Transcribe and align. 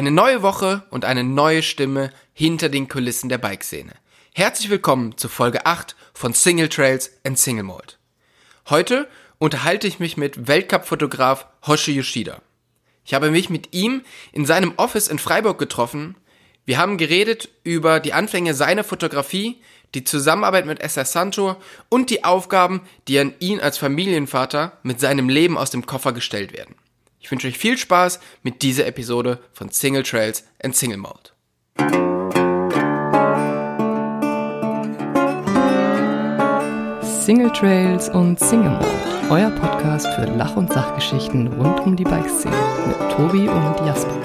Eine 0.00 0.12
neue 0.12 0.40
Woche 0.40 0.82
und 0.88 1.04
eine 1.04 1.24
neue 1.24 1.62
Stimme 1.62 2.10
hinter 2.32 2.70
den 2.70 2.88
Kulissen 2.88 3.28
der 3.28 3.36
Bikeszene. 3.36 3.92
Herzlich 4.32 4.70
willkommen 4.70 5.18
zu 5.18 5.28
Folge 5.28 5.66
8 5.66 5.94
von 6.14 6.32
Single 6.32 6.70
Trails 6.70 7.10
and 7.22 7.38
Single 7.38 7.64
Mold. 7.64 7.98
Heute 8.70 9.06
unterhalte 9.36 9.86
ich 9.86 9.98
mich 9.98 10.16
mit 10.16 10.48
Weltcup-Fotograf 10.48 11.46
Hoshi 11.66 11.92
Yoshida. 11.92 12.40
Ich 13.04 13.12
habe 13.12 13.30
mich 13.30 13.50
mit 13.50 13.74
ihm 13.74 14.00
in 14.32 14.46
seinem 14.46 14.72
Office 14.78 15.06
in 15.06 15.18
Freiburg 15.18 15.58
getroffen. 15.58 16.16
Wir 16.64 16.78
haben 16.78 16.96
geredet 16.96 17.50
über 17.62 18.00
die 18.00 18.14
Anfänge 18.14 18.54
seiner 18.54 18.84
Fotografie, 18.84 19.60
die 19.94 20.04
Zusammenarbeit 20.04 20.64
mit 20.64 20.80
SR 20.80 21.04
Sancho 21.04 21.56
und 21.90 22.08
die 22.08 22.24
Aufgaben, 22.24 22.80
die 23.06 23.18
an 23.18 23.34
ihn 23.38 23.60
als 23.60 23.76
Familienvater 23.76 24.78
mit 24.82 24.98
seinem 24.98 25.28
Leben 25.28 25.58
aus 25.58 25.68
dem 25.68 25.84
Koffer 25.84 26.14
gestellt 26.14 26.54
werden. 26.54 26.74
Ich 27.22 27.30
wünsche 27.30 27.48
euch 27.48 27.58
viel 27.58 27.76
Spaß 27.76 28.18
mit 28.42 28.62
dieser 28.62 28.86
Episode 28.86 29.40
von 29.52 29.68
Single 29.68 30.02
Trails 30.02 30.42
and 30.64 30.74
Single 30.74 30.96
Mode. 30.96 31.30
Single 37.02 37.52
Trails 37.52 38.08
und 38.08 38.40
Single 38.40 38.70
Mode, 38.70 38.86
euer 39.28 39.50
Podcast 39.50 40.06
für 40.14 40.24
Lach- 40.24 40.56
und 40.56 40.72
Sachgeschichten 40.72 41.48
rund 41.48 41.80
um 41.80 41.94
die 41.94 42.04
Bikeszene 42.04 42.56
mit 42.86 42.96
Tobi 43.12 43.48
und 43.48 43.86
Jasper. 43.86 44.16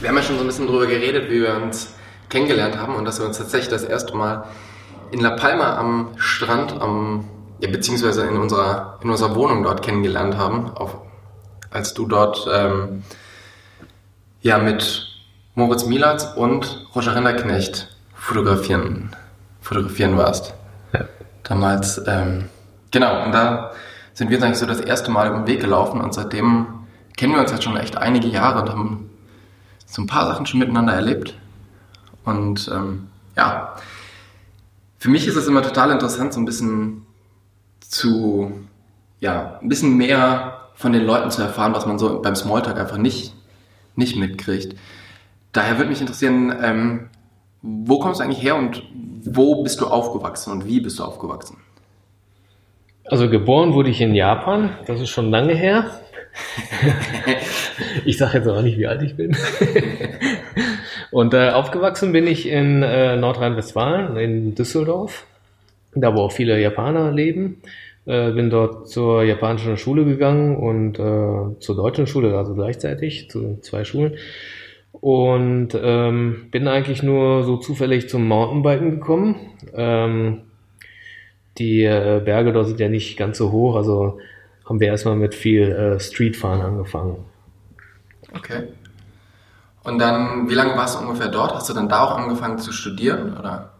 Wir 0.00 0.08
haben 0.08 0.16
ja 0.16 0.22
schon 0.24 0.36
so 0.38 0.42
ein 0.42 0.46
bisschen 0.48 0.66
drüber 0.66 0.86
geredet, 0.86 1.30
wie 1.30 1.40
wir 1.40 1.54
uns 1.54 1.94
kennengelernt 2.28 2.76
haben 2.76 2.96
und 2.96 3.04
dass 3.04 3.20
wir 3.20 3.26
uns 3.26 3.38
tatsächlich 3.38 3.70
das 3.70 3.84
erste 3.84 4.16
Mal 4.16 4.44
in 5.12 5.20
La 5.20 5.36
Palma 5.36 5.78
am 5.78 6.10
Strand 6.16 6.72
am 6.72 7.28
ja, 7.60 7.70
beziehungsweise 7.70 8.22
in 8.26 8.36
unserer, 8.36 8.98
in 9.02 9.10
unserer 9.10 9.34
Wohnung 9.34 9.62
dort 9.62 9.82
kennengelernt 9.82 10.36
haben, 10.36 10.70
auf, 10.70 10.96
als 11.70 11.94
du 11.94 12.06
dort 12.06 12.46
ähm, 12.52 13.02
ja, 14.42 14.58
mit 14.58 15.08
Moritz 15.54 15.86
Mielatz 15.86 16.24
und 16.36 16.86
Roger 16.94 17.14
Renderknecht 17.14 17.96
fotografieren, 18.14 19.10
fotografieren 19.60 20.16
warst. 20.16 20.54
Ja. 20.92 21.06
Damals, 21.44 22.00
ähm, 22.06 22.48
genau, 22.90 23.24
und 23.24 23.32
da 23.32 23.72
sind 24.12 24.30
wir 24.30 24.42
eigentlich 24.42 24.58
so 24.58 24.66
das 24.66 24.80
erste 24.80 25.10
Mal 25.10 25.28
über 25.28 25.38
den 25.38 25.46
Weg 25.46 25.60
gelaufen 25.60 26.00
und 26.00 26.12
seitdem 26.12 26.66
kennen 27.16 27.32
wir 27.32 27.40
uns 27.40 27.50
jetzt 27.50 27.64
schon 27.64 27.76
echt 27.76 27.96
einige 27.96 28.28
Jahre 28.28 28.60
und 28.62 28.68
haben 28.68 29.10
so 29.86 30.02
ein 30.02 30.06
paar 30.06 30.26
Sachen 30.26 30.46
schon 30.46 30.60
miteinander 30.60 30.92
erlebt. 30.92 31.34
Und 32.24 32.70
ähm, 32.74 33.08
ja, 33.36 33.76
für 34.98 35.08
mich 35.08 35.26
ist 35.26 35.36
es 35.36 35.46
immer 35.46 35.62
total 35.62 35.90
interessant, 35.90 36.34
so 36.34 36.40
ein 36.40 36.44
bisschen 36.44 37.05
zu, 37.88 38.52
ja, 39.20 39.58
ein 39.60 39.68
bisschen 39.68 39.96
mehr 39.96 40.68
von 40.74 40.92
den 40.92 41.04
Leuten 41.04 41.30
zu 41.30 41.42
erfahren, 41.42 41.74
was 41.74 41.86
man 41.86 41.98
so 41.98 42.20
beim 42.20 42.36
Smalltalk 42.36 42.78
einfach 42.78 42.98
nicht, 42.98 43.34
nicht 43.94 44.16
mitkriegt. 44.16 44.76
Daher 45.52 45.78
würde 45.78 45.90
mich 45.90 46.00
interessieren, 46.00 46.54
ähm, 46.62 47.08
wo 47.62 47.98
kommst 47.98 48.20
du 48.20 48.24
eigentlich 48.24 48.42
her 48.42 48.56
und 48.56 48.82
wo 49.24 49.62
bist 49.62 49.80
du 49.80 49.86
aufgewachsen 49.86 50.52
und 50.52 50.66
wie 50.66 50.80
bist 50.80 50.98
du 50.98 51.04
aufgewachsen? 51.04 51.56
Also 53.06 53.30
geboren 53.30 53.72
wurde 53.72 53.90
ich 53.90 54.00
in 54.00 54.14
Japan, 54.14 54.70
das 54.86 55.00
ist 55.00 55.10
schon 55.10 55.30
lange 55.30 55.54
her. 55.54 55.90
ich 58.04 58.18
sage 58.18 58.38
jetzt 58.38 58.48
auch 58.48 58.60
nicht, 58.62 58.78
wie 58.78 58.86
alt 58.86 59.02
ich 59.02 59.16
bin. 59.16 59.34
und 61.10 61.32
äh, 61.32 61.50
aufgewachsen 61.50 62.12
bin 62.12 62.26
ich 62.26 62.48
in 62.48 62.82
äh, 62.82 63.16
Nordrhein-Westfalen, 63.16 64.16
in 64.16 64.54
Düsseldorf 64.54 65.24
da 66.00 66.14
wo 66.14 66.20
auch 66.20 66.32
viele 66.32 66.60
Japaner 66.60 67.12
leben. 67.12 67.62
Äh, 68.06 68.30
bin 68.32 68.50
dort 68.50 68.88
zur 68.88 69.24
japanischen 69.24 69.76
Schule 69.76 70.04
gegangen 70.04 70.56
und 70.56 70.98
äh, 70.98 71.58
zur 71.60 71.76
deutschen 71.76 72.06
Schule, 72.06 72.38
also 72.38 72.54
gleichzeitig, 72.54 73.28
zu 73.30 73.58
zwei 73.62 73.84
Schulen. 73.84 74.14
Und 74.92 75.70
ähm, 75.74 76.46
bin 76.50 76.68
eigentlich 76.68 77.02
nur 77.02 77.42
so 77.42 77.56
zufällig 77.56 78.08
zum 78.08 78.28
Mountainbiken 78.28 78.92
gekommen. 78.92 79.36
Ähm, 79.74 80.42
die 81.58 81.82
äh, 81.82 82.22
Berge 82.24 82.52
dort 82.52 82.68
sind 82.68 82.80
ja 82.80 82.88
nicht 82.88 83.16
ganz 83.16 83.38
so 83.38 83.50
hoch, 83.50 83.76
also 83.76 84.18
haben 84.64 84.80
wir 84.80 84.88
erstmal 84.88 85.16
mit 85.16 85.34
viel 85.34 85.72
äh, 85.72 86.00
Streetfahren 86.00 86.60
angefangen. 86.60 87.24
Okay. 88.34 88.68
Und 89.82 89.98
dann, 89.98 90.48
wie 90.48 90.54
lange 90.54 90.76
warst 90.76 90.96
du 91.00 91.04
ungefähr 91.04 91.28
dort? 91.28 91.54
Hast 91.54 91.68
du 91.68 91.74
dann 91.74 91.88
da 91.88 92.04
auch 92.04 92.18
angefangen 92.18 92.58
zu 92.58 92.72
studieren, 92.72 93.36
oder? 93.38 93.75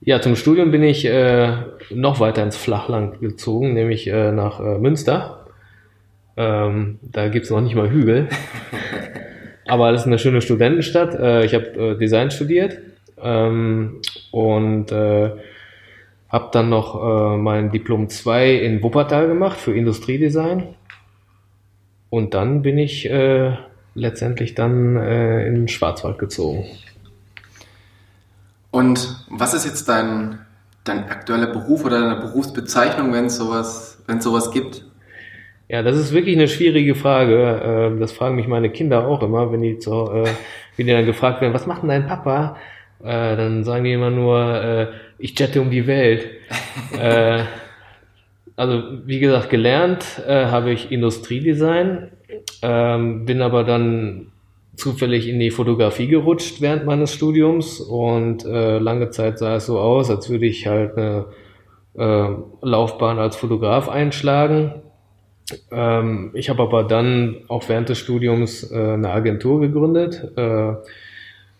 Ja, 0.00 0.20
zum 0.20 0.36
Studium 0.36 0.70
bin 0.70 0.84
ich 0.84 1.04
äh, 1.04 1.52
noch 1.90 2.20
weiter 2.20 2.42
ins 2.44 2.56
Flachland 2.56 3.20
gezogen, 3.20 3.74
nämlich 3.74 4.06
äh, 4.06 4.30
nach 4.30 4.60
äh, 4.60 4.78
Münster. 4.78 5.46
Ähm, 6.36 7.00
da 7.02 7.28
gibt's 7.28 7.50
noch 7.50 7.60
nicht 7.60 7.74
mal 7.74 7.90
Hügel. 7.90 8.28
Aber 9.66 9.90
das 9.90 10.02
ist 10.02 10.06
eine 10.06 10.20
schöne 10.20 10.40
Studentenstadt. 10.40 11.14
Äh, 11.14 11.44
ich 11.44 11.54
habe 11.54 11.66
äh, 11.66 11.98
Design 11.98 12.30
studiert 12.30 12.78
ähm, 13.20 14.00
und 14.30 14.92
äh, 14.92 15.30
habe 16.28 16.48
dann 16.52 16.68
noch 16.68 17.34
äh, 17.34 17.36
mein 17.36 17.72
Diplom 17.72 18.08
2 18.08 18.54
in 18.54 18.82
Wuppertal 18.82 19.26
gemacht 19.26 19.58
für 19.58 19.74
Industriedesign. 19.74 20.74
Und 22.08 22.34
dann 22.34 22.62
bin 22.62 22.78
ich 22.78 23.10
äh, 23.10 23.56
letztendlich 23.94 24.54
dann 24.54 24.96
äh, 24.96 25.46
in 25.46 25.54
den 25.56 25.68
Schwarzwald 25.68 26.18
gezogen. 26.18 26.66
Und 28.70 29.24
was 29.30 29.54
ist 29.54 29.64
jetzt 29.64 29.88
dein, 29.88 30.40
dein 30.84 31.08
aktueller 31.08 31.46
Beruf 31.46 31.84
oder 31.84 32.00
deine 32.00 32.20
Berufsbezeichnung, 32.20 33.12
wenn 33.12 33.26
es 33.26 33.36
sowas, 33.36 34.02
wenn 34.06 34.20
sowas 34.20 34.50
gibt? 34.50 34.84
Ja, 35.68 35.82
das 35.82 35.96
ist 35.96 36.12
wirklich 36.12 36.34
eine 36.34 36.48
schwierige 36.48 36.94
Frage. 36.94 37.60
Ähm, 37.62 38.00
das 38.00 38.12
fragen 38.12 38.36
mich 38.36 38.46
meine 38.46 38.70
Kinder 38.70 39.06
auch 39.06 39.22
immer, 39.22 39.52
wenn 39.52 39.60
die, 39.60 39.78
zu, 39.78 40.10
äh, 40.10 40.26
wenn 40.76 40.86
die 40.86 40.92
dann 40.92 41.04
gefragt 41.04 41.42
werden, 41.42 41.52
was 41.52 41.66
macht 41.66 41.82
denn 41.82 41.90
dein 41.90 42.06
Papa? 42.06 42.56
Äh, 43.02 43.36
dann 43.36 43.64
sagen 43.64 43.84
die 43.84 43.92
immer 43.92 44.10
nur, 44.10 44.62
äh, 44.62 44.86
ich 45.18 45.38
jette 45.38 45.60
um 45.60 45.70
die 45.70 45.86
Welt. 45.86 46.26
also 48.56 48.82
wie 49.04 49.18
gesagt, 49.18 49.50
gelernt 49.50 50.22
habe 50.26 50.70
ich 50.70 50.90
Industriedesign, 50.90 52.10
ähm, 52.62 53.26
bin 53.26 53.42
aber 53.42 53.64
dann 53.64 54.28
zufällig 54.78 55.28
in 55.28 55.40
die 55.40 55.50
Fotografie 55.50 56.06
gerutscht 56.06 56.60
während 56.60 56.86
meines 56.86 57.12
Studiums 57.12 57.80
und 57.80 58.44
äh, 58.44 58.78
lange 58.78 59.10
Zeit 59.10 59.38
sah 59.38 59.56
es 59.56 59.66
so 59.66 59.78
aus, 59.78 60.08
als 60.08 60.30
würde 60.30 60.46
ich 60.46 60.66
halt 60.66 60.96
eine 60.96 61.26
äh, 61.98 62.28
Laufbahn 62.62 63.18
als 63.18 63.36
Fotograf 63.36 63.88
einschlagen. 63.88 64.74
Ähm, 65.72 66.30
ich 66.34 66.48
habe 66.48 66.62
aber 66.62 66.84
dann 66.84 67.38
auch 67.48 67.68
während 67.68 67.88
des 67.88 67.98
Studiums 67.98 68.70
äh, 68.70 68.92
eine 68.92 69.10
Agentur 69.10 69.60
gegründet, 69.60 70.30
äh, 70.36 70.70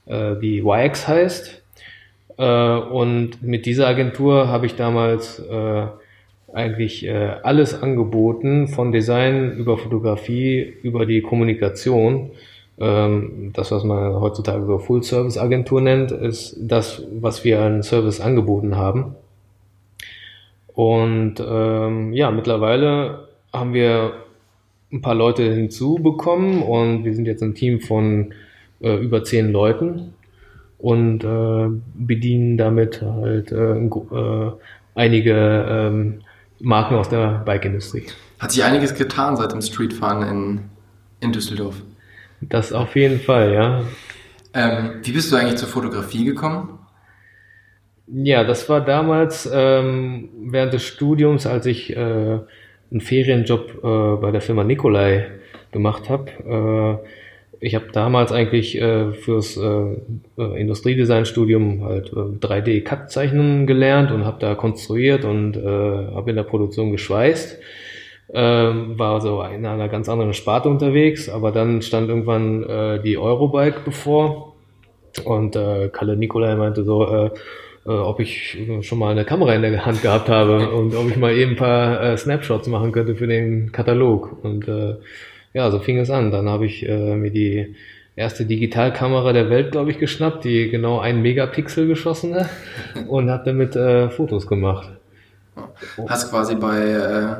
äh, 0.07 0.39
die 0.41 0.63
YX 0.65 1.09
heißt. 1.09 1.63
Äh, 2.37 2.77
und 2.77 3.43
mit 3.43 3.67
dieser 3.67 3.89
Agentur 3.89 4.49
habe 4.49 4.67
ich 4.67 4.77
damals 4.77 5.43
eigentlich 6.51 7.07
alles 7.43 7.83
angeboten, 7.83 8.69
von 8.69 8.91
Design 8.91 9.53
über 9.53 9.77
Fotografie, 9.77 10.63
über 10.83 11.05
die 11.05 11.21
Kommunikation 11.21 12.31
ähm, 12.81 13.51
das, 13.55 13.71
was 13.71 13.85
man 13.85 14.15
heutzutage 14.15 14.65
so 14.67 14.79
Full-Service-Agentur 14.79 15.81
nennt, 15.81 16.13
ist 16.13 16.57
das, 16.61 17.03
was 17.21 17.45
wir 17.45 17.61
an 17.61 17.83
Service 17.83 18.21
angeboten 18.21 18.77
haben. 18.77 19.15
Und 20.75 21.35
ähm, 21.45 22.13
ja, 22.13 22.31
mittlerweile 22.31 23.29
haben 23.53 23.75
wir 23.75 24.13
ein 24.93 25.03
paar 25.03 25.15
Leute 25.15 25.43
hinzubekommen 25.53 26.63
und 26.63 27.05
wir 27.05 27.15
sind 27.15 27.27
jetzt 27.27 27.43
ein 27.43 27.55
Team 27.55 27.81
von 27.81 28.33
äh, 28.81 28.97
über 28.97 29.25
zehn 29.25 29.51
Leuten 29.51 30.15
und 30.79 31.25
äh, 31.25 31.69
bedienen 31.95 32.57
damit 32.57 33.03
halt 33.03 33.51
äh, 33.51 33.77
äh, 33.77 34.53
einige 34.95 35.67
ähm, 35.69 36.21
Marken 36.61 36.95
aus 36.95 37.09
der 37.09 37.43
Bike-Industrie. 37.45 38.07
Hat 38.39 38.53
sich 38.53 38.63
einiges 38.63 38.95
getan 38.95 39.37
seit 39.37 39.53
dem 39.53 39.61
Streetfahren 39.61 40.23
in, 40.23 40.61
in 41.21 41.33
Düsseldorf? 41.33 41.83
Das 42.41 42.73
auf 42.73 42.95
jeden 42.97 43.21
Fall, 43.21 43.53
ja. 43.53 43.85
Ähm, 44.55 45.01
wie 45.03 45.13
bist 45.13 45.31
du 45.33 45.37
eigentlich 45.37 45.57
zur 45.57 45.69
Fotografie 45.69 46.25
gekommen? 46.25 46.79
Ja, 48.07 48.45
das 48.45 48.69
war 48.69 48.81
damals 48.81 49.49
ähm, 49.53 50.31
während 50.41 50.73
des 50.73 50.85
Studiums, 50.85 51.47
als 51.47 51.67
ich 51.67 51.95
äh, 51.95 52.39
einen 52.91 53.01
Ferienjob 53.01 53.85
äh, 53.85 54.21
bei 54.21 54.31
der 54.31 54.41
Firma 54.41 54.65
Nikolai 54.65 55.27
gemacht 55.73 56.09
habe. 56.09 57.01
Äh, 57.03 57.07
ich 57.61 57.75
habe 57.75 57.87
damals 57.93 58.33
eigentlich 58.33 58.81
äh, 58.81 59.13
fürs 59.13 59.57
äh, 59.57 59.97
äh 60.39 60.61
Industriedesign-Studium 60.61 61.85
halt 61.85 62.13
äh, 62.13 62.47
3D-Cut-Zeichnen 62.47 63.67
gelernt 63.67 64.13
und 64.13 64.25
habe 64.25 64.39
da 64.39 64.55
konstruiert 64.55 65.25
und 65.25 65.57
äh, 65.57 65.61
habe 66.15 66.31
in 66.31 66.37
der 66.37 66.45
Produktion 66.45 66.93
geschweißt 66.93 67.59
ähm, 68.33 68.99
war 68.99 69.21
so 69.21 69.43
in 69.43 69.65
einer 69.65 69.89
ganz 69.89 70.09
anderen 70.09 70.35
Sparte 70.35 70.69
unterwegs, 70.69 71.29
aber 71.29 71.53
dann 71.53 71.83
stand 71.83 72.09
irgendwann 72.09 72.63
äh, 72.63 73.03
die 73.03 73.17
Eurobike 73.17 73.81
bevor 73.85 74.55
und 75.25 75.57
äh, 75.57 75.89
Kalle 75.89 76.17
Nikolai 76.17 76.55
meinte 76.57 76.85
so, 76.85 77.07
äh, 77.07 77.31
äh, 77.87 77.91
ob 77.91 78.21
ich 78.21 78.59
schon 78.83 78.99
mal 78.99 79.13
eine 79.13 79.25
Kamera 79.25 79.55
in 79.55 79.63
der 79.63 79.87
Hand 79.87 80.03
gehabt 80.03 80.29
habe 80.29 80.71
und 80.71 80.95
ob 80.95 81.09
ich 81.09 81.17
mal 81.17 81.33
eben 81.33 81.53
ein 81.53 81.57
paar 81.57 82.03
äh, 82.03 82.17
Snapshots 82.17 82.69
machen 82.69 82.93
könnte 82.93 83.15
für 83.15 83.27
den 83.27 83.73
Katalog. 83.73 84.45
Und 84.45 84.69
äh, 84.69 84.97
ja, 85.55 85.71
so 85.71 85.79
fing 85.79 85.99
es 85.99 86.11
an. 86.11 86.31
Dann 86.31 86.49
habe 86.49 86.67
ich 86.67 86.87
äh, 86.87 87.17
mir 87.17 87.31
die 87.31 87.75
erste 88.15 88.45
Digitalkamera 88.45 89.33
der 89.33 89.49
Welt, 89.49 89.73
glaube 89.73 89.91
ich, 89.91 89.99
geschnappt, 89.99 90.45
die 90.45 90.69
genau 90.69 90.99
ein 90.99 91.23
Megapixel 91.23 91.87
geschossen 91.87 92.35
hat 92.35 92.51
und 93.09 93.31
habe 93.31 93.45
damit 93.45 93.75
äh, 93.77 94.11
Fotos 94.11 94.47
gemacht. 94.47 94.91
Hast 96.09 96.31
quasi 96.31 96.57
bei, 96.57 96.79
äh, 96.79 97.37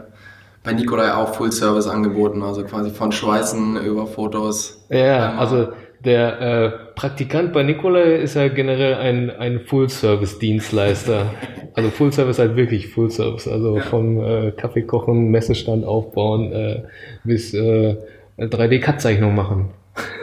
bei 0.63 0.73
Nikolai 0.73 1.13
auch 1.15 1.35
Full 1.35 1.53
Service 1.53 1.87
angeboten, 1.87 2.43
also 2.43 2.65
quasi 2.65 2.91
von 2.91 3.13
Schweißen 3.13 3.77
über 3.85 4.07
Fotos. 4.07 4.85
Ja, 4.91 5.37
also 5.37 5.69
der 6.05 6.41
äh, 6.41 6.71
Praktikant 6.95 7.53
bei 7.53 7.63
Nikolai 7.63 8.17
ist 8.17 8.35
ja 8.35 8.49
generell 8.49 8.95
ein, 8.95 9.31
ein 9.31 9.61
Full-Service-Dienstleister. 9.61 11.27
Also 11.75 11.91
Full-Service 11.91 12.41
halt 12.41 12.57
wirklich 12.57 12.89
Full-Service. 12.89 13.47
Also 13.47 13.77
ja. 13.77 13.83
vom 13.85 14.21
äh, 14.21 14.51
Kaffee 14.51 14.83
kochen, 14.83 15.31
Messestand 15.31 15.85
aufbauen 15.85 16.51
äh, 16.51 16.83
bis 17.23 17.55
äh, 17.55 17.97
3D-Cut-Zeichnung 18.37 19.33
machen. 19.37 19.71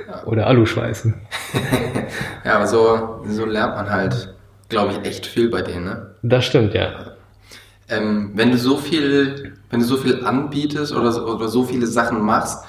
Ja. 0.06 0.26
Oder 0.26 0.48
Aluschweißen. 0.48 1.14
ja, 2.44 2.58
aber 2.58 2.68
so, 2.68 3.22
so 3.26 3.46
lernt 3.46 3.76
man 3.76 3.90
halt, 3.90 4.34
glaube 4.68 4.92
ich, 4.92 5.08
echt 5.08 5.28
viel 5.28 5.50
bei 5.50 5.62
denen, 5.62 5.86
ne? 5.86 6.16
Das 6.24 6.44
stimmt, 6.44 6.74
ja. 6.74 7.16
Ähm, 7.88 8.32
wenn 8.34 8.52
du 8.52 8.58
so 8.58 8.76
viel, 8.76 9.54
wenn 9.76 9.82
du 9.82 9.88
so 9.88 9.98
viel 9.98 10.24
anbietest 10.24 10.94
oder, 10.94 11.28
oder 11.28 11.50
so 11.50 11.66
viele 11.66 11.86
Sachen 11.86 12.22
machst, 12.22 12.64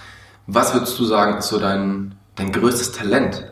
was 0.49 0.75
würdest 0.75 0.99
du 0.99 1.05
sagen, 1.05 1.39
ist 1.39 1.47
so 1.47 1.61
dein, 1.61 2.17
dein 2.35 2.51
größtes 2.51 2.91
Talent? 2.91 3.45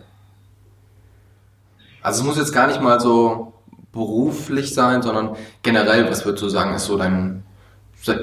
Also 2.02 2.22
es 2.22 2.26
muss 2.26 2.36
jetzt 2.36 2.52
gar 2.52 2.66
nicht 2.66 2.82
mal 2.82 2.98
so 2.98 3.52
beruflich 3.92 4.74
sein, 4.74 5.02
sondern 5.02 5.36
generell, 5.62 6.10
was 6.10 6.24
würdest 6.24 6.42
du 6.42 6.48
sagen, 6.48 6.74
ist 6.74 6.86
so 6.86 6.98
dein, 6.98 7.44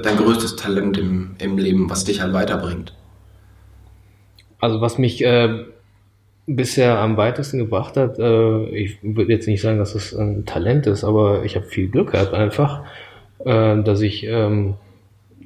dein 0.03 0.17
größtes 0.17 0.57
Talent 0.57 0.97
im, 0.97 1.35
im 1.37 1.57
Leben, 1.57 1.89
was 1.89 2.03
dich 2.03 2.19
halt 2.19 2.33
weiterbringt? 2.33 2.93
Also 4.59 4.81
was 4.81 4.97
mich 4.97 5.23
äh, 5.23 5.63
bisher 6.45 6.99
am 6.99 7.15
weitesten 7.15 7.57
gebracht 7.57 7.95
hat, 7.95 8.19
äh, 8.19 8.65
ich 8.65 8.97
würde 9.01 9.31
jetzt 9.31 9.47
nicht 9.47 9.61
sagen, 9.61 9.77
dass 9.77 9.95
es 9.95 10.13
ein 10.13 10.45
Talent 10.45 10.87
ist, 10.87 11.05
aber 11.05 11.45
ich 11.45 11.55
habe 11.55 11.67
viel 11.67 11.87
Glück 11.87 12.11
gehabt 12.11 12.33
einfach, 12.33 12.83
äh, 13.45 13.81
dass 13.81 14.01
ich 14.01 14.25
ähm, 14.25 14.75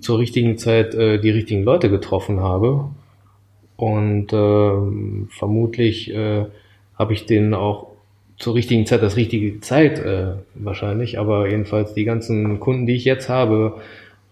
zur 0.05 0.19
richtigen 0.19 0.57
Zeit 0.57 0.93
äh, 0.93 1.19
die 1.19 1.31
richtigen 1.31 1.63
Leute 1.63 1.89
getroffen 1.89 2.39
habe. 2.39 2.89
Und 3.75 4.31
äh, 4.31 5.27
vermutlich 5.29 6.13
äh, 6.13 6.45
habe 6.97 7.13
ich 7.13 7.25
denen 7.25 7.53
auch 7.53 7.87
zur 8.37 8.53
richtigen 8.53 8.85
Zeit 8.85 9.01
das 9.01 9.17
richtige 9.17 9.59
Zeit 9.61 9.99
äh, 9.99 10.33
wahrscheinlich, 10.53 11.19
aber 11.19 11.49
jedenfalls 11.49 11.93
die 11.93 12.05
ganzen 12.05 12.59
Kunden, 12.59 12.85
die 12.85 12.95
ich 12.95 13.05
jetzt 13.05 13.29
habe, 13.29 13.81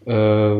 äh, 0.05 0.55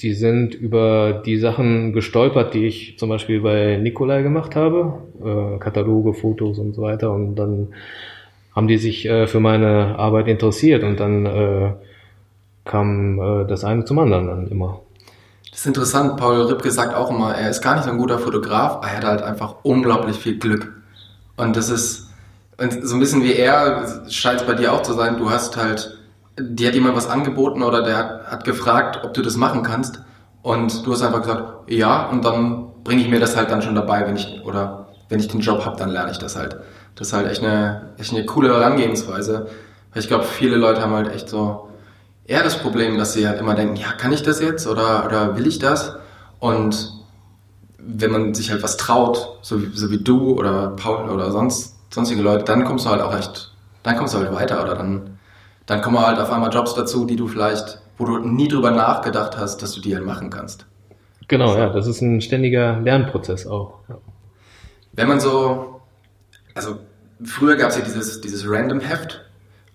die 0.00 0.12
sind 0.12 0.54
über 0.54 1.22
die 1.24 1.36
Sachen 1.36 1.92
gestolpert, 1.92 2.54
die 2.54 2.66
ich 2.66 2.98
zum 2.98 3.08
Beispiel 3.08 3.40
bei 3.40 3.76
Nikolai 3.76 4.22
gemacht 4.22 4.56
habe, 4.56 4.94
äh, 5.24 5.58
Kataloge, 5.58 6.14
Fotos 6.14 6.58
und 6.58 6.74
so 6.74 6.82
weiter. 6.82 7.12
Und 7.12 7.36
dann 7.36 7.68
haben 8.54 8.68
die 8.68 8.78
sich 8.78 9.06
äh, 9.06 9.26
für 9.26 9.40
meine 9.40 9.98
Arbeit 9.98 10.26
interessiert. 10.28 10.82
Und 10.82 10.98
dann 10.98 11.26
äh, 11.26 11.72
kam 12.68 13.18
äh, 13.18 13.46
das 13.46 13.64
eine 13.64 13.84
zum 13.84 13.98
anderen 13.98 14.28
dann 14.28 14.46
immer. 14.46 14.80
Das 15.50 15.60
ist 15.60 15.66
interessant. 15.66 16.16
Paul 16.16 16.42
Ripke 16.42 16.70
sagt 16.70 16.94
auch 16.94 17.10
immer, 17.10 17.34
er 17.34 17.50
ist 17.50 17.62
gar 17.62 17.74
nicht 17.74 17.84
so 17.84 17.90
ein 17.90 17.98
guter 17.98 18.20
Fotograf, 18.20 18.84
er 18.84 18.96
hat 18.98 19.04
halt 19.04 19.22
einfach 19.22 19.56
unglaublich 19.64 20.16
viel 20.16 20.38
Glück. 20.38 20.72
Und 21.36 21.56
das 21.56 21.70
ist, 21.70 22.10
und 22.58 22.86
so 22.86 22.94
ein 22.94 23.00
bisschen 23.00 23.24
wie 23.24 23.32
er, 23.32 24.04
scheint 24.08 24.40
es 24.40 24.46
bei 24.46 24.54
dir 24.54 24.72
auch 24.72 24.82
zu 24.82 24.92
sein, 24.92 25.16
du 25.16 25.30
hast 25.30 25.56
halt, 25.56 25.98
dir 26.38 26.68
hat 26.68 26.74
jemand 26.74 26.94
was 26.94 27.08
angeboten 27.08 27.62
oder 27.62 27.82
der 27.82 27.96
hat, 27.96 28.26
hat 28.30 28.44
gefragt, 28.44 29.00
ob 29.02 29.14
du 29.14 29.22
das 29.22 29.36
machen 29.36 29.62
kannst. 29.62 30.00
Und 30.42 30.86
du 30.86 30.92
hast 30.92 31.02
einfach 31.02 31.22
gesagt, 31.22 31.70
ja, 31.70 32.06
und 32.06 32.24
dann 32.24 32.68
bringe 32.84 33.02
ich 33.02 33.08
mir 33.08 33.18
das 33.18 33.36
halt 33.36 33.50
dann 33.50 33.62
schon 33.62 33.74
dabei, 33.74 34.06
wenn 34.06 34.16
ich, 34.16 34.40
oder 34.44 34.86
wenn 35.08 35.18
ich 35.18 35.28
den 35.28 35.40
Job 35.40 35.64
habe, 35.64 35.76
dann 35.76 35.90
lerne 35.90 36.10
ich 36.12 36.18
das 36.18 36.36
halt. 36.36 36.56
Das 36.94 37.08
ist 37.08 37.12
halt 37.12 37.28
echt 37.28 37.42
eine, 37.42 37.92
echt 37.98 38.12
eine 38.12 38.24
coole 38.26 38.48
Herangehensweise. 38.48 39.48
Weil 39.92 40.02
ich 40.02 40.08
glaube, 40.08 40.24
viele 40.24 40.56
Leute 40.56 40.82
haben 40.82 40.92
halt 40.92 41.12
echt 41.12 41.28
so, 41.28 41.67
eher 42.28 42.44
das 42.44 42.58
Problem, 42.58 42.96
dass 42.98 43.14
sie 43.14 43.26
halt 43.26 43.40
immer 43.40 43.54
denken, 43.54 43.74
ja, 43.74 43.90
kann 43.92 44.12
ich 44.12 44.22
das 44.22 44.40
jetzt 44.40 44.68
oder, 44.68 45.04
oder 45.04 45.36
will 45.36 45.46
ich 45.46 45.58
das? 45.58 45.96
Und 46.38 46.92
wenn 47.78 48.12
man 48.12 48.34
sich 48.34 48.52
halt 48.52 48.62
was 48.62 48.76
traut, 48.76 49.38
so 49.42 49.60
wie, 49.60 49.76
so 49.76 49.90
wie 49.90 49.98
du 49.98 50.38
oder 50.38 50.68
Paul 50.76 51.08
oder 51.08 51.32
sonst, 51.32 51.76
sonstige 51.92 52.22
Leute, 52.22 52.44
dann 52.44 52.64
kommst 52.64 52.84
du 52.84 52.90
halt 52.90 53.00
auch 53.00 53.16
echt, 53.16 53.52
dann 53.82 53.96
kommst 53.96 54.14
du 54.14 54.18
halt 54.18 54.32
weiter 54.32 54.62
oder 54.62 54.74
dann, 54.74 55.18
dann 55.66 55.80
kommen 55.80 55.98
halt 55.98 56.20
auf 56.20 56.30
einmal 56.30 56.52
Jobs 56.52 56.74
dazu, 56.74 57.06
die 57.06 57.16
du 57.16 57.26
vielleicht, 57.26 57.80
wo 57.96 58.04
du 58.04 58.18
nie 58.18 58.46
drüber 58.46 58.70
nachgedacht 58.70 59.38
hast, 59.38 59.62
dass 59.62 59.72
du 59.72 59.80
die 59.80 59.96
halt 59.96 60.04
machen 60.04 60.28
kannst. 60.28 60.66
Genau, 61.28 61.56
ja, 61.56 61.70
das 61.70 61.86
ist 61.86 62.02
ein 62.02 62.20
ständiger 62.20 62.78
Lernprozess 62.80 63.46
auch. 63.46 63.80
Ja. 63.88 63.96
Wenn 64.92 65.08
man 65.08 65.20
so, 65.20 65.80
also 66.54 66.78
früher 67.24 67.56
gab 67.56 67.70
es 67.70 67.76
ja 67.76 67.82
dieses, 67.82 68.20
dieses 68.20 68.48
Random-Heft, 68.48 69.24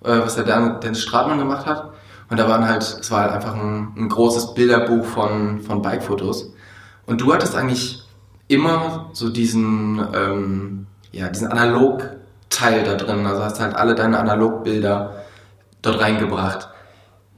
äh, 0.03 0.19
was 0.19 0.35
der 0.35 0.43
Dennis 0.79 1.01
Stratmann 1.01 1.39
gemacht 1.39 1.65
hat. 1.65 1.92
Und 2.29 2.39
da 2.39 2.47
waren 2.47 2.67
halt, 2.67 2.81
es 2.83 3.11
war 3.11 3.21
halt 3.21 3.31
einfach 3.31 3.55
ein, 3.55 3.93
ein 3.97 4.09
großes 4.09 4.53
Bilderbuch 4.53 5.05
von, 5.05 5.61
von 5.61 5.81
Bike-Fotos. 5.81 6.53
Und 7.05 7.21
du 7.21 7.33
hattest 7.33 7.55
eigentlich 7.55 8.03
immer 8.47 9.09
so 9.13 9.29
diesen, 9.29 10.01
ähm, 10.15 10.87
ja, 11.11 11.29
diesen 11.29 11.47
Analog-Teil 11.47 12.83
da 12.83 12.95
drin. 12.95 13.25
Also 13.25 13.43
hast 13.43 13.59
halt 13.59 13.75
alle 13.75 13.95
deine 13.95 14.19
Analogbilder 14.19 15.23
dort 15.81 16.01
reingebracht. 16.01 16.69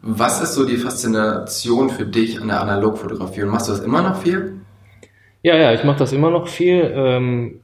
Was 0.01 0.41
ist 0.41 0.53
so 0.53 0.65
die 0.65 0.77
Faszination 0.77 1.89
für 1.89 2.05
dich 2.05 2.39
an 2.39 2.47
der 2.47 2.61
Analogfotografie? 2.61 3.43
Und 3.43 3.49
machst 3.49 3.67
du 3.67 3.71
das 3.71 3.81
immer 3.81 4.01
noch 4.01 4.21
viel? 4.21 4.61
Ja, 5.41 5.55
ja, 5.55 5.73
ich 5.73 5.83
mache 5.83 5.99
das 5.99 6.11
immer 6.11 6.29
noch 6.29 6.47
viel. 6.47 6.91
Ähm, 6.95 7.59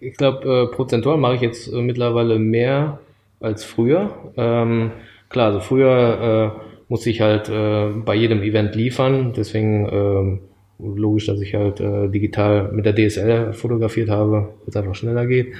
ich 0.00 0.16
glaube, 0.16 0.68
äh, 0.70 0.74
prozentual 0.74 1.16
mache 1.18 1.34
ich 1.36 1.40
jetzt 1.42 1.72
äh, 1.72 1.80
mittlerweile 1.80 2.38
mehr 2.38 2.98
als 3.40 3.64
früher. 3.64 4.10
Ähm, 4.36 4.90
klar, 5.32 5.46
also 5.46 5.60
früher 5.60 6.54
äh, 6.56 6.60
muss 6.88 7.06
ich 7.06 7.20
halt 7.20 7.48
äh, 7.48 7.88
bei 8.04 8.14
jedem 8.14 8.42
Event 8.42 8.74
liefern. 8.74 9.32
Deswegen 9.36 9.88
ähm, 9.90 10.40
logisch, 10.78 11.26
dass 11.26 11.40
ich 11.40 11.54
halt 11.54 11.80
äh, 11.80 12.08
digital 12.08 12.70
mit 12.72 12.86
der 12.86 12.94
DSL 12.94 13.52
fotografiert 13.52 14.10
habe, 14.10 14.32
weil 14.32 14.68
es 14.68 14.76
einfach 14.76 14.94
schneller 14.94 15.26
geht. 15.26 15.54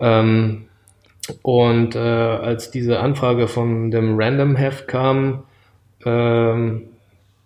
Ähm, 0.00 0.66
und 1.42 1.96
äh, 1.96 1.98
als 1.98 2.70
diese 2.70 3.00
Anfrage 3.00 3.48
von 3.48 3.90
dem 3.90 4.18
Random 4.18 4.56
Heft 4.56 4.86
kam, 4.86 5.44
ähm, 6.04 6.82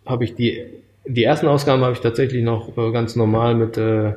habe 0.05 0.25
ich 0.25 0.35
die 0.35 0.81
die 1.07 1.25
ersten 1.25 1.47
Ausgaben 1.47 1.83
habe 1.83 1.93
ich 1.93 2.01
tatsächlich 2.01 2.43
noch 2.43 2.77
äh, 2.77 2.93
ganz 2.93 3.17
normal 3.17 3.55
mit 3.55 3.77
äh, 3.79 4.15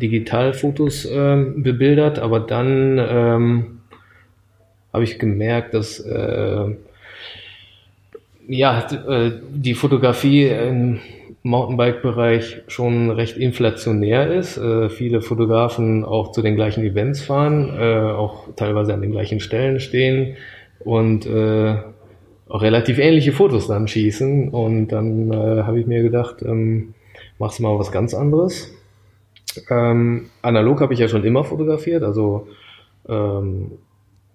Digitalfotos 0.00 1.04
äh, 1.04 1.44
bebildert, 1.56 2.18
aber 2.18 2.40
dann 2.40 2.98
ähm, 2.98 3.73
habe 4.94 5.04
ich 5.04 5.18
gemerkt, 5.18 5.74
dass 5.74 5.98
äh, 5.98 6.66
ja, 8.46 8.86
äh, 9.08 9.32
die 9.50 9.74
Fotografie 9.74 10.46
im 10.46 11.00
Mountainbike-Bereich 11.42 12.62
schon 12.68 13.10
recht 13.10 13.36
inflationär 13.36 14.32
ist. 14.32 14.56
Äh, 14.56 14.88
viele 14.88 15.20
Fotografen 15.20 16.04
auch 16.04 16.32
zu 16.32 16.42
den 16.42 16.54
gleichen 16.54 16.84
Events 16.84 17.22
fahren, 17.22 17.74
äh, 17.76 18.12
auch 18.12 18.54
teilweise 18.56 18.94
an 18.94 19.02
den 19.02 19.10
gleichen 19.10 19.40
Stellen 19.40 19.80
stehen 19.80 20.36
und 20.84 21.26
auch 22.46 22.60
relativ 22.60 22.98
ähnliche 22.98 23.32
Fotos 23.32 23.66
dann 23.66 23.88
schießen. 23.88 24.50
Und 24.50 24.88
dann 24.88 25.34
habe 25.34 25.80
ich 25.80 25.86
mir 25.86 26.02
gedacht, 26.02 26.42
ähm, 26.42 26.92
machst 27.38 27.58
mal 27.58 27.78
was 27.78 27.90
ganz 27.90 28.12
anderes. 28.12 28.70
Ähm, 29.70 30.26
analog 30.42 30.82
habe 30.82 30.92
ich 30.92 31.00
ja 31.00 31.08
schon 31.08 31.24
immer 31.24 31.42
fotografiert, 31.42 32.02
also 32.02 32.48
ähm, 33.08 33.72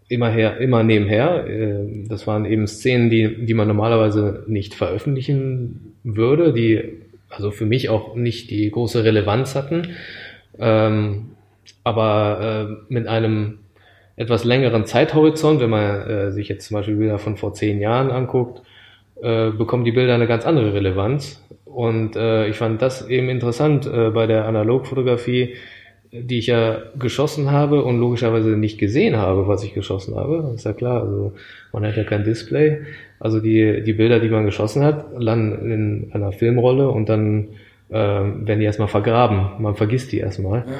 immer 0.09 0.29
her, 0.29 0.57
immer 0.59 0.83
nebenher. 0.83 1.47
Äh, 1.47 2.05
das 2.07 2.27
waren 2.27 2.45
eben 2.45 2.67
Szenen, 2.67 3.09
die, 3.09 3.45
die 3.45 3.53
man 3.53 3.67
normalerweise 3.67 4.43
nicht 4.47 4.73
veröffentlichen 4.75 5.95
würde, 6.03 6.51
die 6.51 6.99
also 7.29 7.51
für 7.51 7.65
mich 7.65 7.89
auch 7.89 8.15
nicht 8.15 8.49
die 8.49 8.69
große 8.69 9.03
Relevanz 9.03 9.55
hatten, 9.55 9.89
ähm, 10.57 11.31
aber 11.83 12.77
äh, 12.89 12.93
mit 12.93 13.07
einem 13.07 13.59
etwas 14.15 14.43
längeren 14.43 14.85
Zeithorizont, 14.85 15.61
wenn 15.61 15.69
man 15.69 16.09
äh, 16.09 16.31
sich 16.31 16.49
jetzt 16.49 16.67
zum 16.67 16.75
Beispiel 16.75 16.95
Bilder 16.95 17.19
von 17.19 17.37
vor 17.37 17.53
zehn 17.53 17.79
Jahren 17.79 18.11
anguckt, 18.11 18.61
äh, 19.21 19.51
bekommen 19.51 19.85
die 19.85 19.91
Bilder 19.91 20.15
eine 20.15 20.27
ganz 20.27 20.45
andere 20.45 20.73
Relevanz. 20.73 21.45
Und 21.65 22.15
äh, 22.15 22.47
ich 22.47 22.57
fand 22.57 22.81
das 22.81 23.07
eben 23.07 23.29
interessant 23.29 23.85
äh, 23.85 24.09
bei 24.09 24.27
der 24.27 24.45
Analogfotografie, 24.45 25.55
die 26.11 26.39
ich 26.39 26.47
ja 26.47 26.81
geschossen 26.97 27.51
habe 27.51 27.83
und 27.83 27.99
logischerweise 27.99 28.49
nicht 28.49 28.79
gesehen 28.79 29.17
habe, 29.17 29.47
was 29.47 29.63
ich 29.63 29.73
geschossen 29.73 30.15
habe. 30.15 30.51
ist 30.55 30.65
ja 30.65 30.73
klar, 30.73 31.03
also 31.03 31.33
man 31.71 31.85
hat 31.85 31.97
ja 31.97 32.03
kein 32.03 32.23
Display. 32.23 32.81
Also 33.19 33.39
die, 33.39 33.83
die 33.83 33.93
Bilder, 33.93 34.19
die 34.19 34.29
man 34.29 34.45
geschossen 34.45 34.83
hat, 34.83 35.05
landen 35.17 35.71
in 35.71 36.11
einer 36.13 36.31
Filmrolle 36.31 36.89
und 36.89 37.09
dann 37.09 37.49
äh, 37.89 37.93
werden 37.93 38.59
die 38.59 38.65
erstmal 38.65 38.87
vergraben. 38.87 39.61
Man 39.61 39.75
vergisst 39.75 40.11
die 40.11 40.19
erstmal. 40.19 40.59
Ja. 40.59 40.73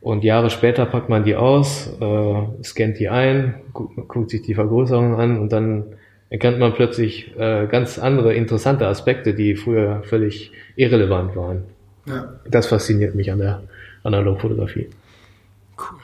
Und 0.00 0.24
Jahre 0.24 0.50
später 0.50 0.86
packt 0.86 1.08
man 1.08 1.24
die 1.24 1.36
aus, 1.36 1.96
äh, 2.00 2.64
scannt 2.64 2.98
die 2.98 3.08
ein, 3.08 3.54
guckt, 3.72 4.08
guckt 4.08 4.30
sich 4.30 4.42
die 4.42 4.54
Vergrößerung 4.54 5.14
an 5.14 5.38
und 5.38 5.52
dann 5.52 5.84
erkennt 6.30 6.58
man 6.58 6.72
plötzlich 6.72 7.36
äh, 7.38 7.66
ganz 7.66 7.98
andere 7.98 8.34
interessante 8.34 8.86
Aspekte, 8.86 9.34
die 9.34 9.54
früher 9.54 10.02
völlig 10.04 10.50
irrelevant 10.76 11.36
waren. 11.36 11.64
Ja. 12.06 12.32
Das 12.50 12.66
fasziniert 12.66 13.14
mich 13.14 13.30
an 13.30 13.38
der 13.38 13.62
Analogfotografie. 14.04 14.90
Cool. 15.78 15.98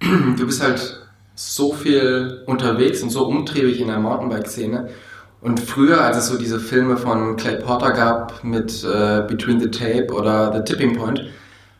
Du 0.36 0.46
bist 0.46 0.62
halt 0.62 1.02
so 1.34 1.72
viel 1.72 2.42
unterwegs 2.46 3.02
und 3.02 3.10
so 3.10 3.26
umtriebig 3.26 3.80
in 3.80 3.88
der 3.88 3.98
Mountainbike-Szene. 3.98 4.88
Und 5.40 5.58
früher, 5.58 6.00
als 6.02 6.16
es 6.16 6.28
so 6.28 6.38
diese 6.38 6.60
Filme 6.60 6.96
von 6.96 7.36
Clay 7.36 7.56
Porter 7.56 7.90
gab 7.92 8.44
mit 8.44 8.84
äh, 8.84 9.22
Between 9.26 9.58
the 9.58 9.70
Tape 9.70 10.12
oder 10.12 10.52
The 10.52 10.62
Tipping 10.62 10.96
Point, 10.96 11.24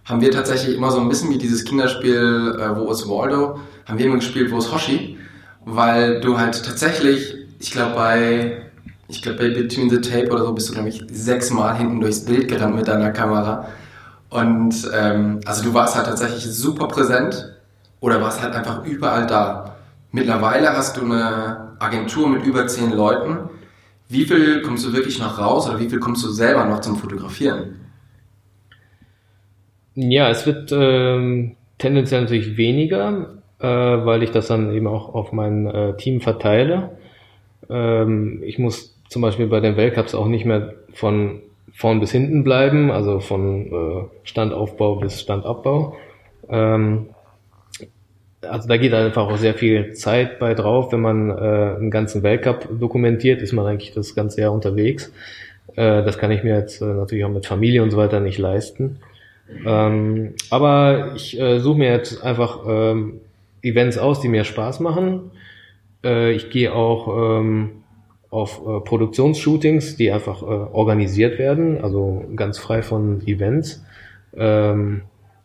haben 0.05 0.21
wir 0.21 0.33
tatsächlich 0.33 0.77
immer 0.77 0.91
so 0.91 0.99
ein 0.99 1.09
bisschen 1.09 1.31
wie 1.31 1.39
dieses 1.39 1.65
Kinderspiel 1.65 2.57
äh, 2.59 2.77
Wo 2.77 2.91
ist 2.91 3.09
Waldo, 3.09 3.61
haben 3.87 3.99
wir 3.99 4.07
immer 4.07 4.17
gespielt 4.17 4.51
Wo 4.51 4.59
ist 4.59 4.73
Hoshi, 4.73 5.17
weil 5.65 6.21
du 6.21 6.39
halt 6.39 6.65
tatsächlich, 6.65 7.37
ich 7.61 7.71
glaube 7.71 7.95
bei, 7.95 8.63
ich 9.07 9.23
glaube 9.23 9.39
bei 9.39 9.51
Between 9.51 9.91
the 9.91 10.01
Tape 10.01 10.31
oder 10.31 10.45
so 10.45 10.53
bist 10.53 10.71
du 10.71 10.75
nämlich 10.75 11.05
sechsmal 11.13 11.77
hinten 11.77 12.01
durchs 12.01 12.25
Bild 12.25 12.49
gerannt 12.49 12.75
mit 12.75 12.89
deiner 12.89 13.13
Kamera 13.13 13.69
und 14.33 14.91
ähm, 14.95 15.41
also 15.45 15.63
du 15.63 15.75
warst 15.75 15.95
halt 15.95 16.07
tatsächlich 16.07 16.45
super 16.45 16.89
präsent 16.89 17.55
oder 18.01 18.21
warst 18.23 18.43
halt 18.43 18.55
einfach 18.55 18.85
überall 18.87 19.27
da. 19.27 19.77
Mittlerweile 20.11 20.71
hast 20.71 20.97
du 20.97 21.05
eine 21.05 21.77
Agentur 21.79 22.29
mit 22.29 22.45
über 22.45 22.67
zehn 22.67 22.93
Leuten. 22.93 23.51
Wie 24.09 24.25
viel 24.25 24.63
kommst 24.63 24.87
du 24.87 24.93
wirklich 24.95 25.19
noch 25.19 25.39
raus 25.39 25.69
oder 25.69 25.79
wie 25.81 25.89
viel 25.89 26.01
kommst 26.01 26.25
du 26.25 26.29
selber 26.29 26.65
noch 26.65 26.81
zum 26.81 26.97
Fotografieren? 26.97 27.81
Ja, 29.95 30.31
es 30.31 30.47
wird 30.47 30.73
ähm, 30.73 31.57
tendenziell 31.77 32.23
natürlich 32.23 32.57
weniger, 32.57 33.35
äh, 33.59 33.67
weil 33.67 34.23
ich 34.23 34.31
das 34.31 34.47
dann 34.47 34.73
eben 34.73 34.87
auch 34.87 35.15
auf 35.15 35.33
mein 35.33 35.67
äh, 35.67 35.97
Team 35.99 36.23
verteile. 36.23 36.97
Ähm, 37.69 38.43
ich 38.43 38.59
muss 38.59 38.99
zum 39.11 39.21
Beispiel 39.21 39.47
bei 39.47 39.61
den 39.61 39.77
Weltcups 39.77 40.15
auch 40.15 40.27
nicht 40.27 40.47
mehr 40.47 40.73
von 40.95 41.43
vorn 41.73 42.01
bis 42.01 42.13
hinten 42.13 42.45
bleiben, 42.45 42.91
also 42.91 43.21
von 43.21 43.67
äh, 43.67 44.05
Standaufbau 44.25 44.97
bis 44.97 45.21
Standabbau. 45.21 45.97
Ähm, 46.49 47.09
also 48.43 48.69
da 48.69 48.77
geht 48.77 48.93
einfach 48.93 49.29
auch 49.29 49.37
sehr 49.37 49.55
viel 49.55 49.93
Zeit 49.95 50.39
bei 50.39 50.55
drauf. 50.55 50.93
Wenn 50.93 51.01
man 51.01 51.31
äh, 51.31 51.33
einen 51.33 51.91
ganzen 51.91 52.23
Weltcup 52.23 52.69
dokumentiert, 52.79 53.41
ist 53.41 53.53
man 53.53 53.67
eigentlich 53.67 53.93
das 53.93 54.15
ganze 54.15 54.41
Jahr 54.41 54.53
unterwegs. 54.53 55.13
Äh, 55.77 56.03
das 56.03 56.19
kann 56.19 56.31
ich 56.31 56.43
mir 56.43 56.57
jetzt 56.57 56.81
äh, 56.83 56.87
natürlich 56.87 57.25
auch 57.25 57.31
mit 57.31 57.47
Familie 57.47 57.83
und 57.83 57.91
so 57.91 57.97
weiter 57.97 58.21
nicht 58.21 58.39
leisten. 58.39 58.99
Ähm, 59.65 60.35
aber 60.51 61.13
ich 61.15 61.39
äh, 61.39 61.59
suche 61.59 61.79
mir 61.79 61.91
jetzt 61.91 62.23
einfach 62.23 62.61
ähm, 62.67 63.21
Events 63.63 63.99
aus, 63.99 64.21
die 64.21 64.29
mir 64.29 64.45
Spaß 64.45 64.81
machen. 64.81 65.31
Äh, 66.05 66.33
ich 66.33 66.51
gehe 66.51 66.75
auch 66.75 67.39
ähm, 67.41 67.82
auf 68.33 68.63
äh, 68.67 68.81
Produktionsshootings, 68.81 69.97
die 69.97 70.11
einfach 70.11 70.43
äh, 70.43 70.47
organisiert 70.47 71.39
werden, 71.39 71.85
also 71.85 72.25
ganz 72.35 72.59
frei 72.59 72.83
von 72.83 73.21
Events. 73.27 73.85
Ähm, 74.35 75.03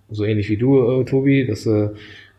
so 0.10 0.24
ähnlich 0.24 0.50
wie 0.50 0.56
du, 0.56 1.02
äh, 1.02 1.04
Tobi, 1.04 1.46
dass 1.46 1.66
du 1.66 1.94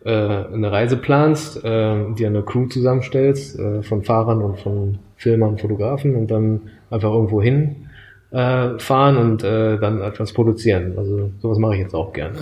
äh, 0.07 0.11
eine 0.11 0.73
Reise 0.73 0.97
planst, 0.97 1.63
äh, 1.63 2.15
dir 2.15 2.29
eine 2.29 2.43
Crew 2.43 2.67
zusammenstellst 2.67 3.59
äh, 3.59 3.83
von 3.83 4.03
Fahrern 4.05 4.41
und 4.41 4.59
von 4.59 4.99
Filmern, 5.17 5.59
Fotografen 5.59 6.17
und 6.17 6.31
dann 6.31 6.71
einfach 6.89 7.13
irgendwo 7.13 7.43
hin 7.43 7.91
äh, 8.31 8.79
fahren 8.79 9.19
und 9.19 9.45
äh, 9.45 9.79
dann 9.79 10.01
etwas 10.01 10.33
produzieren. 10.33 10.95
Also 10.97 11.31
sowas 11.41 11.59
mache 11.59 11.75
ich 11.75 11.81
jetzt 11.81 11.95
auch 11.95 12.13
gerne. 12.13 12.39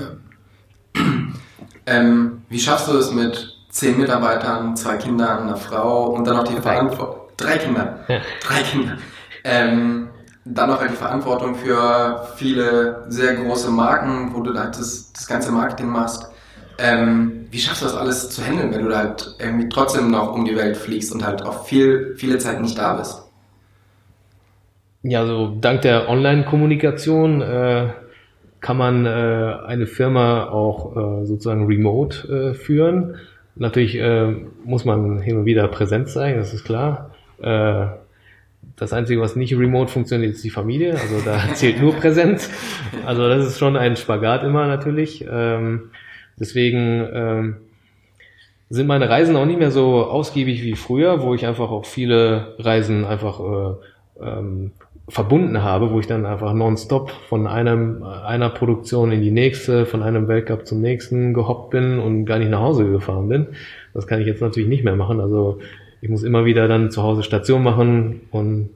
Ja. 0.96 1.02
Ähm, 1.88 2.38
wie 2.48 2.58
schaffst 2.58 2.88
du 2.88 2.98
es 2.98 3.14
mit 3.14 3.58
zehn 3.68 3.96
Mitarbeitern, 3.96 4.74
zwei 4.74 4.96
Kindern, 4.96 5.44
einer 5.44 5.56
Frau 5.56 6.06
und 6.06 6.26
dann 6.26 6.34
noch 6.34 6.42
die 6.42 6.60
Verantwortung? 6.60 7.25
Drei 7.36 7.58
Kinder. 7.58 8.00
Ja. 8.08 8.20
Drei 8.40 8.62
Kinder. 8.62 8.96
Ähm, 9.44 10.08
dann 10.44 10.70
noch 10.70 10.80
halt 10.80 10.92
die 10.92 10.96
Verantwortung 10.96 11.56
für 11.56 12.28
viele 12.36 13.04
sehr 13.08 13.34
große 13.34 13.70
Marken, 13.70 14.32
wo 14.34 14.40
du 14.40 14.54
halt 14.58 14.78
das, 14.78 15.12
das 15.12 15.26
ganze 15.26 15.50
Marketing 15.50 15.88
machst. 15.88 16.30
Ähm, 16.78 17.46
wie 17.50 17.58
schaffst 17.58 17.82
du 17.82 17.86
das 17.86 17.96
alles 17.96 18.30
zu 18.30 18.42
handeln, 18.42 18.72
wenn 18.72 18.84
du 18.84 18.96
halt 18.96 19.34
irgendwie 19.38 19.68
trotzdem 19.68 20.10
noch 20.10 20.34
um 20.34 20.44
die 20.44 20.56
Welt 20.56 20.76
fliegst 20.76 21.12
und 21.12 21.24
halt 21.24 21.42
auch 21.42 21.64
viel, 21.64 22.14
viele 22.16 22.38
Zeit 22.38 22.60
nicht 22.60 22.78
da 22.78 22.94
bist? 22.94 23.22
Ja, 25.02 25.20
also 25.20 25.56
dank 25.60 25.82
der 25.82 26.08
Online-Kommunikation 26.08 27.40
äh, 27.40 27.88
kann 28.60 28.76
man 28.76 29.06
äh, 29.06 29.08
eine 29.66 29.86
Firma 29.86 30.48
auch 30.48 30.96
äh, 30.96 31.26
sozusagen 31.26 31.66
remote 31.66 32.28
äh, 32.28 32.54
führen. 32.54 33.16
Natürlich 33.54 33.96
äh, 33.96 34.32
muss 34.64 34.84
man 34.84 35.18
hin 35.20 35.38
und 35.38 35.44
wieder 35.44 35.66
präsent 35.68 36.08
sein, 36.08 36.36
das 36.36 36.52
ist 36.52 36.64
klar. 36.64 37.10
Äh, 37.40 37.86
das 38.76 38.92
Einzige, 38.92 39.20
was 39.20 39.36
nicht 39.36 39.56
remote 39.56 39.90
funktioniert, 39.90 40.34
ist 40.34 40.44
die 40.44 40.50
Familie. 40.50 40.92
Also 40.92 41.20
da 41.24 41.40
zählt 41.54 41.80
nur 41.80 41.94
Präsenz. 41.94 42.50
Also 43.04 43.28
das 43.28 43.46
ist 43.46 43.58
schon 43.58 43.76
ein 43.76 43.96
Spagat 43.96 44.42
immer 44.42 44.66
natürlich. 44.66 45.24
Ähm, 45.30 45.90
deswegen 46.38 47.06
ähm, 47.12 47.56
sind 48.68 48.86
meine 48.86 49.08
Reisen 49.08 49.36
auch 49.36 49.46
nicht 49.46 49.58
mehr 49.58 49.70
so 49.70 50.04
ausgiebig 50.04 50.62
wie 50.62 50.74
früher, 50.74 51.22
wo 51.22 51.34
ich 51.34 51.46
einfach 51.46 51.70
auch 51.70 51.86
viele 51.86 52.54
Reisen 52.58 53.04
einfach 53.04 53.40
äh, 53.40 54.24
ähm, 54.24 54.72
verbunden 55.08 55.62
habe, 55.62 55.92
wo 55.92 56.00
ich 56.00 56.08
dann 56.08 56.26
einfach 56.26 56.52
nonstop 56.52 57.10
von 57.28 57.46
einem, 57.46 58.02
einer 58.02 58.50
Produktion 58.50 59.12
in 59.12 59.22
die 59.22 59.30
nächste, 59.30 59.86
von 59.86 60.02
einem 60.02 60.26
Weltcup 60.26 60.66
zum 60.66 60.80
nächsten 60.80 61.32
gehoppt 61.32 61.70
bin 61.70 62.00
und 62.00 62.24
gar 62.24 62.40
nicht 62.40 62.50
nach 62.50 62.60
Hause 62.60 62.90
gefahren 62.90 63.28
bin. 63.28 63.46
Das 63.94 64.08
kann 64.08 64.20
ich 64.20 64.26
jetzt 64.26 64.42
natürlich 64.42 64.68
nicht 64.68 64.82
mehr 64.82 64.96
machen. 64.96 65.20
Also 65.20 65.60
ich 66.00 66.08
muss 66.08 66.22
immer 66.22 66.44
wieder 66.44 66.68
dann 66.68 66.90
zu 66.90 67.02
Hause 67.02 67.22
Station 67.22 67.62
machen 67.62 68.22
und 68.30 68.70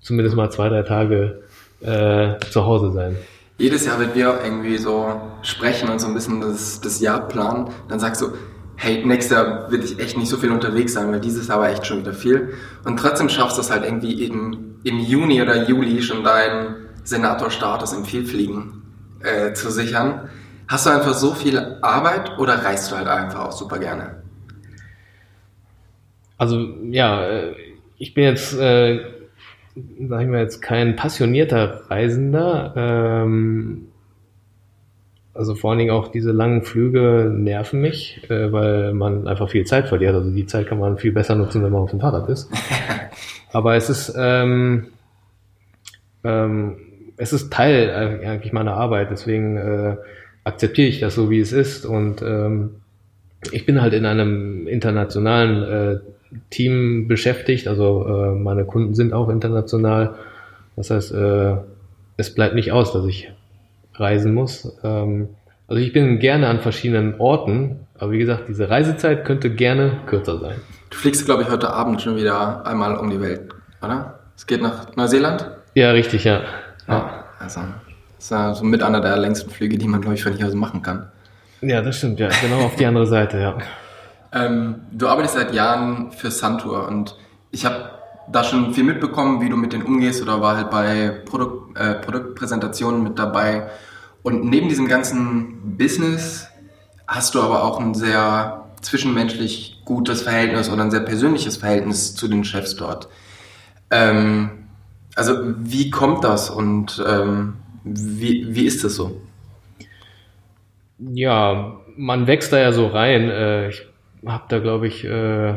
zumindest 0.00 0.36
mal 0.36 0.50
zwei, 0.50 0.68
drei 0.68 0.82
Tage 0.82 1.42
äh, 1.80 2.38
zu 2.50 2.64
Hause 2.64 2.92
sein. 2.92 3.16
Jedes 3.58 3.84
Jahr, 3.84 4.00
wenn 4.00 4.14
wir 4.14 4.40
irgendwie 4.42 4.78
so 4.78 5.20
sprechen 5.42 5.90
und 5.90 5.98
so 6.00 6.06
ein 6.06 6.14
bisschen 6.14 6.40
das, 6.40 6.80
das 6.80 7.00
Jahr 7.00 7.28
planen, 7.28 7.68
dann 7.88 8.00
sagst 8.00 8.22
du, 8.22 8.28
hey, 8.76 9.04
nächstes 9.04 9.36
Jahr 9.36 9.70
will 9.70 9.84
ich 9.84 9.98
echt 9.98 10.16
nicht 10.16 10.28
so 10.28 10.38
viel 10.38 10.50
unterwegs 10.50 10.94
sein, 10.94 11.12
weil 11.12 11.20
dieses 11.20 11.48
Jahr 11.48 11.60
war 11.60 11.68
echt 11.68 11.86
schon 11.86 11.98
wieder 11.98 12.14
viel. 12.14 12.54
Und 12.84 12.98
trotzdem 12.98 13.28
schaffst 13.28 13.58
du 13.58 13.60
es 13.60 13.70
halt 13.70 13.84
irgendwie 13.84 14.24
im, 14.24 14.76
im 14.82 14.98
Juni 14.98 15.42
oder 15.42 15.68
Juli 15.68 16.00
schon 16.00 16.24
deinen 16.24 16.76
Senatorstatus 17.04 17.92
im 17.92 18.06
Vielfliegen 18.06 18.82
äh, 19.22 19.52
zu 19.52 19.70
sichern. 19.70 20.30
Hast 20.66 20.86
du 20.86 20.90
einfach 20.90 21.12
so 21.14 21.34
viel 21.34 21.76
Arbeit 21.82 22.38
oder 22.38 22.64
reist 22.64 22.90
du 22.90 22.96
halt 22.96 23.08
einfach 23.08 23.46
auch 23.46 23.52
super 23.52 23.78
gerne? 23.78 24.19
Also 26.40 26.66
ja, 26.90 27.22
äh, 27.28 27.54
ich 27.98 28.14
bin 28.14 28.24
jetzt, 28.24 28.58
äh, 28.58 28.98
sagen 30.08 30.32
wir 30.32 30.40
jetzt, 30.40 30.62
kein 30.62 30.96
passionierter 30.96 31.82
Reisender. 31.90 32.72
Ähm, 32.76 33.88
also 35.34 35.54
vor 35.54 35.68
allen 35.70 35.80
Dingen 35.80 35.90
auch 35.90 36.08
diese 36.08 36.32
langen 36.32 36.62
Flüge 36.62 37.30
nerven 37.30 37.82
mich, 37.82 38.22
äh, 38.30 38.50
weil 38.50 38.94
man 38.94 39.28
einfach 39.28 39.50
viel 39.50 39.66
Zeit 39.66 39.88
verliert. 39.88 40.14
Also 40.14 40.30
die 40.30 40.46
Zeit 40.46 40.66
kann 40.66 40.78
man 40.78 40.96
viel 40.96 41.12
besser 41.12 41.34
nutzen, 41.34 41.62
wenn 41.62 41.72
man 41.72 41.82
auf 41.82 41.90
dem 41.90 42.00
Fahrrad 42.00 42.26
ist. 42.30 42.50
Aber 43.52 43.76
es 43.76 43.90
ist 43.90 44.14
ähm, 44.16 44.86
ähm, 46.24 46.76
es 47.18 47.34
ist 47.34 47.52
Teil 47.52 47.90
eigentlich 48.24 48.54
meiner 48.54 48.78
Arbeit, 48.78 49.10
deswegen 49.10 49.58
äh, 49.58 49.96
akzeptiere 50.44 50.88
ich 50.88 51.00
das 51.00 51.16
so, 51.16 51.28
wie 51.28 51.40
es 51.40 51.52
ist. 51.52 51.84
Und 51.84 52.22
ähm, 52.22 52.76
ich 53.52 53.66
bin 53.66 53.82
halt 53.82 53.92
in 53.92 54.06
einem 54.06 54.66
internationalen 54.66 55.62
äh, 55.62 56.00
Team 56.50 57.08
beschäftigt, 57.08 57.66
also 57.68 58.06
äh, 58.06 58.34
meine 58.34 58.64
Kunden 58.64 58.94
sind 58.94 59.12
auch 59.12 59.28
international. 59.28 60.14
Das 60.76 60.90
heißt, 60.90 61.12
äh, 61.12 61.56
es 62.16 62.34
bleibt 62.34 62.54
nicht 62.54 62.72
aus, 62.72 62.92
dass 62.92 63.04
ich 63.06 63.32
reisen 63.94 64.34
muss. 64.34 64.76
Ähm, 64.84 65.30
also 65.68 65.80
ich 65.80 65.92
bin 65.92 66.18
gerne 66.18 66.48
an 66.48 66.60
verschiedenen 66.60 67.20
Orten, 67.20 67.80
aber 67.98 68.12
wie 68.12 68.18
gesagt, 68.18 68.48
diese 68.48 68.68
Reisezeit 68.70 69.24
könnte 69.24 69.50
gerne 69.50 70.00
kürzer 70.06 70.38
sein. 70.38 70.56
Du 70.90 70.96
fliegst, 70.96 71.24
glaube 71.24 71.42
ich, 71.42 71.50
heute 71.50 71.70
Abend 71.70 72.02
schon 72.02 72.16
wieder 72.16 72.66
einmal 72.66 72.96
um 72.96 73.10
die 73.10 73.20
Welt, 73.20 73.52
oder? 73.82 74.18
Es 74.36 74.46
geht 74.46 74.62
nach 74.62 74.96
Neuseeland? 74.96 75.50
Ja, 75.74 75.90
richtig, 75.92 76.24
ja. 76.24 76.42
Ja, 76.88 77.24
also 77.38 77.60
das 78.16 78.24
ist 78.24 78.30
ja 78.30 78.54
so 78.54 78.64
mit 78.64 78.82
einer 78.82 79.00
der 79.00 79.16
längsten 79.16 79.50
Flüge, 79.50 79.78
die 79.78 79.86
man, 79.86 80.00
glaube 80.00 80.14
ich, 80.14 80.22
von 80.22 80.32
hier 80.32 80.46
aus 80.46 80.54
machen 80.54 80.82
kann. 80.82 81.08
Ja, 81.60 81.82
das 81.82 81.98
stimmt, 81.98 82.18
ja. 82.18 82.28
Genau 82.42 82.64
auf 82.64 82.76
die 82.76 82.86
andere 82.86 83.06
Seite, 83.06 83.38
ja. 83.38 83.58
Ähm, 84.32 84.82
du 84.92 85.08
arbeitest 85.08 85.34
seit 85.34 85.54
Jahren 85.54 86.12
für 86.12 86.30
Santur 86.30 86.86
und 86.86 87.16
ich 87.50 87.64
habe 87.64 87.90
da 88.30 88.44
schon 88.44 88.74
viel 88.74 88.84
mitbekommen, 88.84 89.40
wie 89.40 89.48
du 89.48 89.56
mit 89.56 89.72
denen 89.72 89.84
umgehst 89.84 90.22
oder 90.22 90.40
war 90.40 90.56
halt 90.56 90.70
bei 90.70 91.10
Produkt, 91.24 91.78
äh, 91.78 91.94
Produktpräsentationen 91.94 93.02
mit 93.02 93.18
dabei. 93.18 93.68
Und 94.22 94.44
neben 94.44 94.68
diesem 94.68 94.86
ganzen 94.86 95.76
Business 95.76 96.46
hast 97.08 97.34
du 97.34 97.42
aber 97.42 97.64
auch 97.64 97.80
ein 97.80 97.94
sehr 97.94 98.66
zwischenmenschlich 98.82 99.82
gutes 99.84 100.22
Verhältnis 100.22 100.70
oder 100.70 100.82
ein 100.82 100.90
sehr 100.90 101.00
persönliches 101.00 101.56
Verhältnis 101.56 102.14
zu 102.14 102.28
den 102.28 102.44
Chefs 102.44 102.76
dort. 102.76 103.08
Ähm, 103.90 104.68
also 105.16 105.34
wie 105.58 105.90
kommt 105.90 106.22
das 106.22 106.50
und 106.50 107.02
ähm, 107.06 107.54
wie, 107.82 108.54
wie 108.54 108.64
ist 108.64 108.84
das 108.84 108.94
so? 108.94 109.20
Ja, 110.98 111.80
man 111.96 112.26
wächst 112.26 112.52
da 112.52 112.58
ja 112.58 112.72
so 112.72 112.86
rein. 112.86 113.28
Äh, 113.28 113.68
ich 113.70 113.89
habe 114.26 114.44
da, 114.48 114.58
glaube 114.58 114.86
ich, 114.86 115.04
äh, 115.04 115.54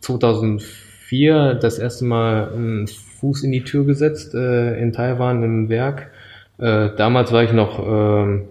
2004 0.00 1.54
das 1.54 1.78
erste 1.78 2.04
Mal 2.04 2.52
einen 2.52 2.86
Fuß 2.86 3.42
in 3.44 3.52
die 3.52 3.64
Tür 3.64 3.84
gesetzt 3.84 4.34
äh, 4.34 4.80
in 4.80 4.92
Taiwan 4.92 5.42
im 5.42 5.68
Werk. 5.68 6.10
Äh, 6.58 6.90
damals 6.96 7.32
war 7.32 7.42
ich 7.42 7.52
noch 7.52 7.78
äh, 7.78 8.42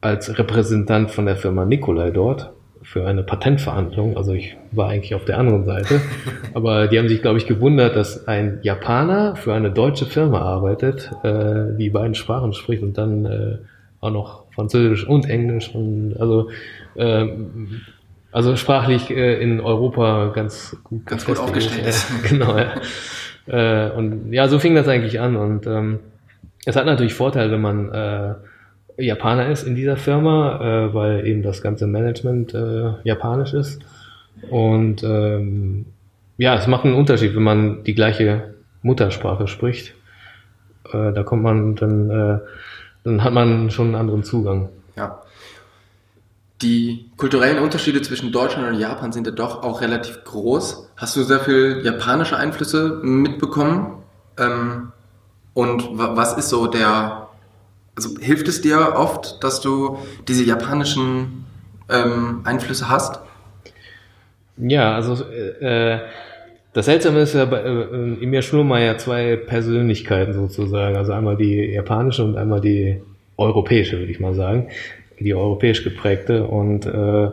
als 0.00 0.38
Repräsentant 0.38 1.10
von 1.10 1.26
der 1.26 1.36
Firma 1.36 1.64
Nikolai 1.64 2.10
dort 2.10 2.52
für 2.82 3.06
eine 3.06 3.22
Patentverhandlung. 3.22 4.16
Also 4.16 4.32
ich 4.32 4.56
war 4.72 4.88
eigentlich 4.88 5.14
auf 5.14 5.24
der 5.24 5.38
anderen 5.38 5.64
Seite. 5.64 6.00
Aber 6.54 6.88
die 6.88 6.98
haben 6.98 7.08
sich, 7.08 7.22
glaube 7.22 7.38
ich, 7.38 7.46
gewundert, 7.46 7.96
dass 7.96 8.26
ein 8.28 8.58
Japaner 8.62 9.36
für 9.36 9.54
eine 9.54 9.70
deutsche 9.70 10.04
Firma 10.06 10.40
arbeitet, 10.40 11.10
äh, 11.22 11.76
die 11.78 11.90
beiden 11.90 12.14
Sprachen 12.14 12.52
spricht 12.52 12.82
und 12.82 12.98
dann 12.98 13.24
äh, 13.24 13.58
auch 14.00 14.10
noch 14.10 14.44
Französisch 14.52 15.06
und 15.06 15.28
Englisch. 15.30 15.74
Und 15.74 16.16
also, 16.18 16.50
äh, 16.96 17.28
also 18.32 18.56
sprachlich 18.56 19.10
äh, 19.10 19.40
in 19.40 19.60
Europa 19.60 20.32
ganz 20.34 20.76
gut, 20.84 21.06
ganz 21.06 21.24
gut 21.24 21.38
aufgestellt 21.38 21.86
ist. 21.86 22.28
genau, 22.28 22.56
ja. 22.56 22.74
Äh, 23.46 23.90
und 23.90 24.32
ja, 24.32 24.48
so 24.48 24.58
fing 24.58 24.74
das 24.74 24.88
eigentlich 24.88 25.20
an. 25.20 25.36
Und 25.36 25.66
ähm, 25.66 26.00
es 26.64 26.76
hat 26.76 26.86
natürlich 26.86 27.14
Vorteile, 27.14 27.52
wenn 27.52 27.60
man 27.60 27.92
äh, 27.92 28.34
Japaner 28.96 29.48
ist 29.48 29.64
in 29.64 29.74
dieser 29.74 29.96
Firma, 29.96 30.60
äh, 30.60 30.94
weil 30.94 31.26
eben 31.26 31.42
das 31.42 31.62
ganze 31.62 31.86
Management 31.86 32.54
äh, 32.54 32.92
japanisch 33.04 33.52
ist. 33.52 33.82
Und 34.50 35.02
ähm, 35.02 35.86
ja, 36.38 36.56
es 36.56 36.66
macht 36.66 36.84
einen 36.84 36.94
Unterschied, 36.94 37.34
wenn 37.36 37.42
man 37.42 37.84
die 37.84 37.94
gleiche 37.94 38.54
Muttersprache 38.82 39.46
spricht. 39.46 39.94
Äh, 40.92 41.12
da 41.12 41.22
kommt 41.22 41.42
man 41.42 41.76
dann, 41.76 42.10
äh, 42.10 42.38
dann 43.04 43.22
hat 43.22 43.32
man 43.32 43.70
schon 43.70 43.86
einen 43.88 43.94
anderen 43.96 44.24
Zugang. 44.24 44.68
Ja. 44.96 45.22
Die 46.62 47.10
kulturellen 47.16 47.58
Unterschiede 47.58 48.00
zwischen 48.02 48.32
Deutschland 48.32 48.68
und 48.68 48.78
Japan 48.78 49.12
sind 49.12 49.26
ja 49.26 49.32
doch 49.32 49.62
auch 49.62 49.80
relativ 49.80 50.24
groß. 50.24 50.90
Hast 50.96 51.16
du 51.16 51.22
sehr 51.22 51.40
viel 51.40 51.82
japanische 51.84 52.36
Einflüsse 52.36 53.00
mitbekommen? 53.02 54.02
Ähm, 54.38 54.92
und 55.54 55.88
was 55.92 56.38
ist 56.38 56.48
so 56.48 56.66
der 56.66 57.22
also 57.96 58.18
hilft 58.20 58.48
es 58.48 58.60
dir 58.60 58.94
oft, 58.96 59.42
dass 59.44 59.60
du 59.60 59.98
diese 60.28 60.44
japanischen 60.44 61.44
ähm, 61.90 62.40
Einflüsse 62.44 62.88
hast? 62.88 63.20
Ja, 64.56 64.94
also 64.94 65.22
äh, 65.24 65.98
das 66.72 66.86
Seltsame 66.86 67.20
ist 67.20 67.34
ja, 67.34 67.44
bei, 67.44 67.58
äh, 67.58 68.14
in 68.20 68.30
mir 68.30 68.42
schlummern 68.42 68.82
ja 68.82 68.96
zwei 68.96 69.36
Persönlichkeiten 69.36 70.32
sozusagen. 70.32 70.96
Also 70.96 71.12
einmal 71.12 71.36
die 71.36 71.72
japanische 71.72 72.24
und 72.24 72.36
einmal 72.36 72.60
die 72.60 73.02
europäische, 73.36 73.98
würde 73.98 74.12
ich 74.12 74.20
mal 74.20 74.34
sagen. 74.34 74.68
Die 75.22 75.34
europäisch 75.34 75.84
geprägte. 75.84 76.46
Und 76.46 76.86
äh, 76.86 77.30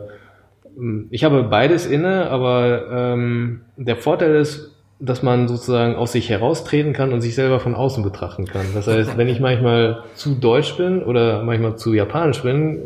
ich 1.10 1.24
habe 1.24 1.42
beides 1.44 1.86
inne, 1.86 2.30
aber 2.30 2.86
ähm, 2.90 3.62
der 3.76 3.96
Vorteil 3.96 4.34
ist, 4.34 4.76
dass 4.98 5.22
man 5.22 5.48
sozusagen 5.48 5.94
aus 5.96 6.12
sich 6.12 6.28
heraustreten 6.28 6.92
kann 6.92 7.12
und 7.12 7.22
sich 7.22 7.34
selber 7.34 7.58
von 7.58 7.74
außen 7.74 8.04
betrachten 8.04 8.44
kann. 8.44 8.66
Das 8.74 8.86
heißt, 8.86 9.16
wenn 9.16 9.28
ich 9.28 9.40
manchmal 9.40 10.04
zu 10.14 10.34
deutsch 10.34 10.76
bin 10.76 11.02
oder 11.02 11.42
manchmal 11.42 11.76
zu 11.76 11.94
japanisch 11.94 12.42
bin, 12.42 12.82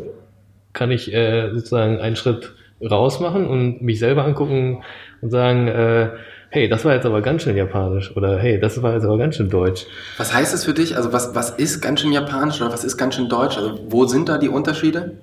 kann 0.71 0.91
ich 0.91 1.13
äh, 1.13 1.51
sozusagen 1.53 1.99
einen 1.99 2.15
Schritt 2.15 2.55
raus 2.81 3.19
machen 3.19 3.47
und 3.47 3.81
mich 3.81 3.99
selber 3.99 4.23
angucken 4.25 4.83
und 5.21 5.29
sagen, 5.29 5.67
äh, 5.67 6.09
hey, 6.55 6.69
das 6.69 6.85
war 6.85 6.93
jetzt 6.93 7.05
aber 7.05 7.21
ganz 7.21 7.43
schön 7.43 7.57
japanisch 7.57 8.15
oder 8.15 8.39
hey, 8.39 8.57
das 8.57 8.81
war 8.81 8.93
jetzt 8.93 9.03
aber 9.03 9.17
ganz 9.17 9.35
schön 9.35 9.49
deutsch. 9.49 9.87
Was 10.17 10.33
heißt 10.33 10.53
das 10.53 10.63
für 10.63 10.73
dich? 10.73 10.95
Also 10.95 11.11
was, 11.11 11.35
was 11.35 11.49
ist 11.49 11.81
ganz 11.81 11.99
schön 11.99 12.13
japanisch 12.13 12.61
oder 12.61 12.71
was 12.71 12.85
ist 12.85 12.95
ganz 12.95 13.15
schön 13.15 13.27
deutsch? 13.27 13.57
Also 13.57 13.77
wo 13.89 14.05
sind 14.05 14.29
da 14.29 14.37
die 14.37 14.47
Unterschiede? 14.47 15.17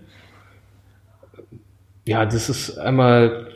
Ja, 2.06 2.26
das 2.26 2.50
ist 2.50 2.76
einmal 2.76 3.46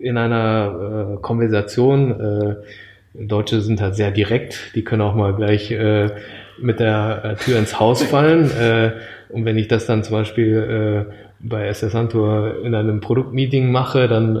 in 0.00 0.18
einer 0.18 1.18
äh, 1.18 1.22
Konversation. 1.22 2.20
Äh, 2.20 2.56
Deutsche 3.14 3.60
sind 3.60 3.80
halt 3.80 3.94
sehr 3.94 4.10
direkt, 4.10 4.74
die 4.74 4.82
können 4.82 5.02
auch 5.02 5.14
mal 5.14 5.32
gleich 5.32 5.70
äh, 5.70 6.10
mit 6.60 6.80
der 6.80 7.20
äh, 7.24 7.34
Tür 7.36 7.60
ins 7.60 7.78
Haus 7.78 8.02
fallen. 8.02 8.50
Äh, 8.60 8.90
und 9.28 9.44
wenn 9.44 9.56
ich 9.56 9.68
das 9.68 9.86
dann 9.86 10.02
zum 10.02 10.16
Beispiel 10.16 11.06
äh, 11.08 11.12
bei 11.38 11.68
SS 11.68 11.92
Santor 11.92 12.64
in 12.64 12.74
einem 12.74 13.00
Produktmeeting 13.00 13.70
mache, 13.70 14.08
dann 14.08 14.36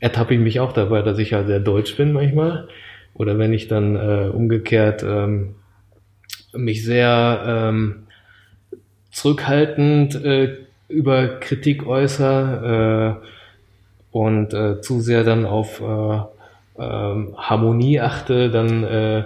ertappe 0.00 0.34
ich 0.34 0.40
mich 0.40 0.60
auch 0.60 0.72
dabei, 0.72 1.02
dass 1.02 1.18
ich 1.18 1.32
halt 1.32 1.46
sehr 1.46 1.60
deutsch 1.60 1.96
bin 1.96 2.12
manchmal. 2.12 2.68
Oder 3.14 3.38
wenn 3.38 3.52
ich 3.52 3.68
dann 3.68 3.96
äh, 3.96 4.28
umgekehrt 4.32 5.02
ähm, 5.02 5.54
mich 6.52 6.84
sehr 6.84 7.42
ähm, 7.46 8.06
zurückhaltend 9.10 10.14
äh, 10.22 10.56
über 10.88 11.28
Kritik 11.40 11.86
äußere, 11.86 13.20
äh, 13.22 13.26
und 14.16 14.54
äh, 14.54 14.80
zu 14.80 15.02
sehr 15.02 15.24
dann 15.24 15.44
auf 15.44 15.82
äh, 15.82 16.20
ähm, 16.78 17.34
Harmonie 17.36 18.00
achte, 18.00 18.48
dann 18.48 18.82
äh, 18.82 19.24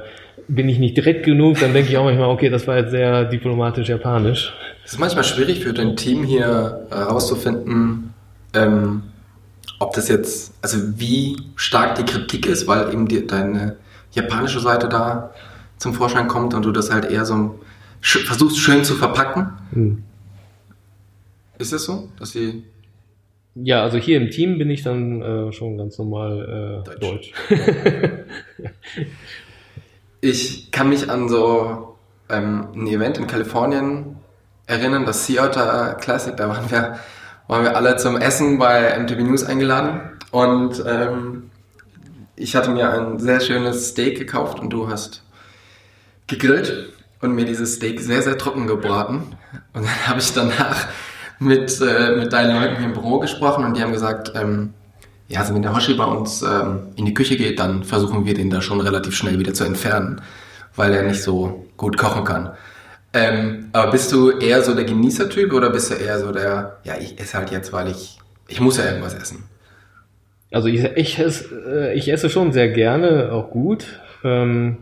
bin 0.49 0.69
ich 0.69 0.81
nicht 0.81 0.97
direkt 0.97 1.25
genug, 1.25 1.61
dann 1.61 1.73
denke 1.73 1.91
ich 1.91 1.97
auch 1.97 2.03
manchmal, 2.03 2.29
okay, 2.29 2.51
das 2.51 2.67
war 2.67 2.77
jetzt 2.77 2.91
sehr 2.91 3.25
diplomatisch 3.27 3.89
japanisch. 3.89 4.53
Es 4.85 4.95
ist 4.95 4.99
manchmal 4.99 5.23
schwierig 5.23 5.61
für 5.61 5.73
dein 5.73 5.95
Team 5.95 6.25
hier 6.25 6.89
herauszufinden, 6.91 8.15
ähm, 8.53 9.03
ob 9.81 9.95
das 9.95 10.09
jetzt, 10.09 10.53
also 10.63 10.79
wie 11.01 11.37
stark 11.57 11.97
die 11.97 12.05
Kritik 12.05 12.47
ist, 12.47 12.69
weil 12.69 12.93
eben 12.93 13.09
die, 13.09 13.27
deine 13.27 13.77
japanische 14.13 14.61
Seite 14.61 14.89
da 14.89 15.35
zum 15.79 15.95
Vorschein 15.95 16.29
kommt 16.29 16.55
und 16.55 16.65
du 16.65 16.71
das 16.71 16.93
halt 16.93 17.07
eher 17.07 17.25
so 17.25 17.59
versuchst 18.01 18.59
schön 18.59 18.85
zu 18.85 18.95
verpacken. 18.95 19.49
Hm. 19.73 20.03
Ist 21.59 21.73
es 21.73 21.85
so, 21.85 22.09
dass 22.19 22.31
sie 22.31 22.63
ja, 23.57 23.83
also 23.83 23.99
hier 23.99 24.17
im 24.17 24.31
Team 24.31 24.59
bin 24.59 24.71
ich 24.71 24.85
dann 24.85 25.23
äh, 25.23 25.53
schon 25.53 25.77
ganz 25.77 25.99
normal 25.99 26.85
äh, 26.87 26.99
Deutsch. 27.01 27.01
Deutsch. 27.01 27.33
ich 30.21 30.71
kann 30.71 30.89
mich 30.89 31.11
an 31.11 31.29
so 31.29 31.97
ähm, 32.29 32.69
ein 32.75 32.87
Event 32.87 33.19
in 33.19 33.27
Kalifornien 33.27 34.17
erinnern, 34.67 35.05
das 35.05 35.27
Sea 35.27 35.47
Otter 35.47 35.97
Classic, 36.01 36.37
da 36.37 36.49
waren 36.49 36.71
wir, 36.71 37.01
waren 37.51 37.65
wir 37.65 37.77
alle 37.77 37.97
zum 37.97 38.17
Essen 38.17 38.59
bei 38.59 38.97
MTV 38.97 39.23
News 39.23 39.43
eingeladen 39.43 40.03
und 40.31 40.85
ähm, 40.87 41.51
ich 42.37 42.55
hatte 42.55 42.71
mir 42.71 42.93
ein 42.93 43.19
sehr 43.19 43.41
schönes 43.41 43.89
Steak 43.89 44.17
gekauft 44.17 44.61
und 44.61 44.71
du 44.71 44.89
hast 44.89 45.25
gegrillt 46.29 46.93
und 47.21 47.35
mir 47.35 47.45
dieses 47.45 47.75
Steak 47.75 48.01
sehr, 48.01 48.23
sehr 48.23 48.39
trocken 48.39 48.69
gebraten. 48.69 49.37
Und 49.73 49.85
dann 49.85 50.07
habe 50.07 50.21
ich 50.21 50.33
danach 50.33 50.87
mit, 51.41 51.81
äh, 51.81 52.15
mit 52.19 52.33
deinen 52.33 52.55
Leuten 52.55 52.77
hier 52.77 52.87
im 52.87 52.93
Büro 52.93 53.19
gesprochen 53.19 53.65
und 53.65 53.77
die 53.77 53.83
haben 53.83 53.93
gesagt, 53.93 54.31
ähm, 54.37 54.73
ja, 55.27 55.41
also 55.41 55.53
wenn 55.53 55.63
der 55.63 55.75
Hoshi 55.75 55.95
bei 55.95 56.05
uns 56.05 56.43
ähm, 56.43 56.93
in 56.95 57.05
die 57.05 57.15
Küche 57.15 57.37
geht, 57.37 57.59
dann 57.59 57.83
versuchen 57.83 58.27
wir 58.27 58.35
den 58.35 58.51
da 58.51 58.63
schon 58.63 58.81
relativ 58.81 59.17
schnell 59.17 59.41
wieder 59.41 59.55
zu 59.55 59.65
entfernen, 59.65 60.21
weil 60.77 60.95
er 60.95 61.03
nicht 61.03 61.25
so 61.25 61.67
gut 61.77 61.99
kochen 61.99 62.23
kann. 62.23 62.51
Ähm, 63.13 63.69
aber 63.73 63.91
bist 63.91 64.13
du 64.13 64.31
eher 64.31 64.63
so 64.63 64.75
der 64.75 64.85
Genießertyp 64.85 65.53
oder 65.53 65.71
bist 65.71 65.91
du 65.91 65.95
eher 65.95 66.19
so 66.21 66.31
der, 66.33 66.79
ja, 66.85 66.95
ich 66.99 67.19
esse 67.19 67.39
halt 67.39 67.51
jetzt, 67.51 67.73
weil 67.73 67.89
ich, 67.89 68.19
ich 68.49 68.61
muss 68.61 68.79
ja 68.79 68.85
irgendwas 68.85 69.15
essen? 69.15 69.45
Also 70.53 70.69
ich, 70.69 70.85
ich, 70.97 71.19
esse, 71.19 71.55
äh, 71.67 71.95
ich 71.95 72.11
esse 72.11 72.31
schon 72.31 72.53
sehr 72.53 72.69
gerne, 72.69 73.33
auch 73.33 73.51
gut. 73.51 74.01
Ähm, 74.25 74.79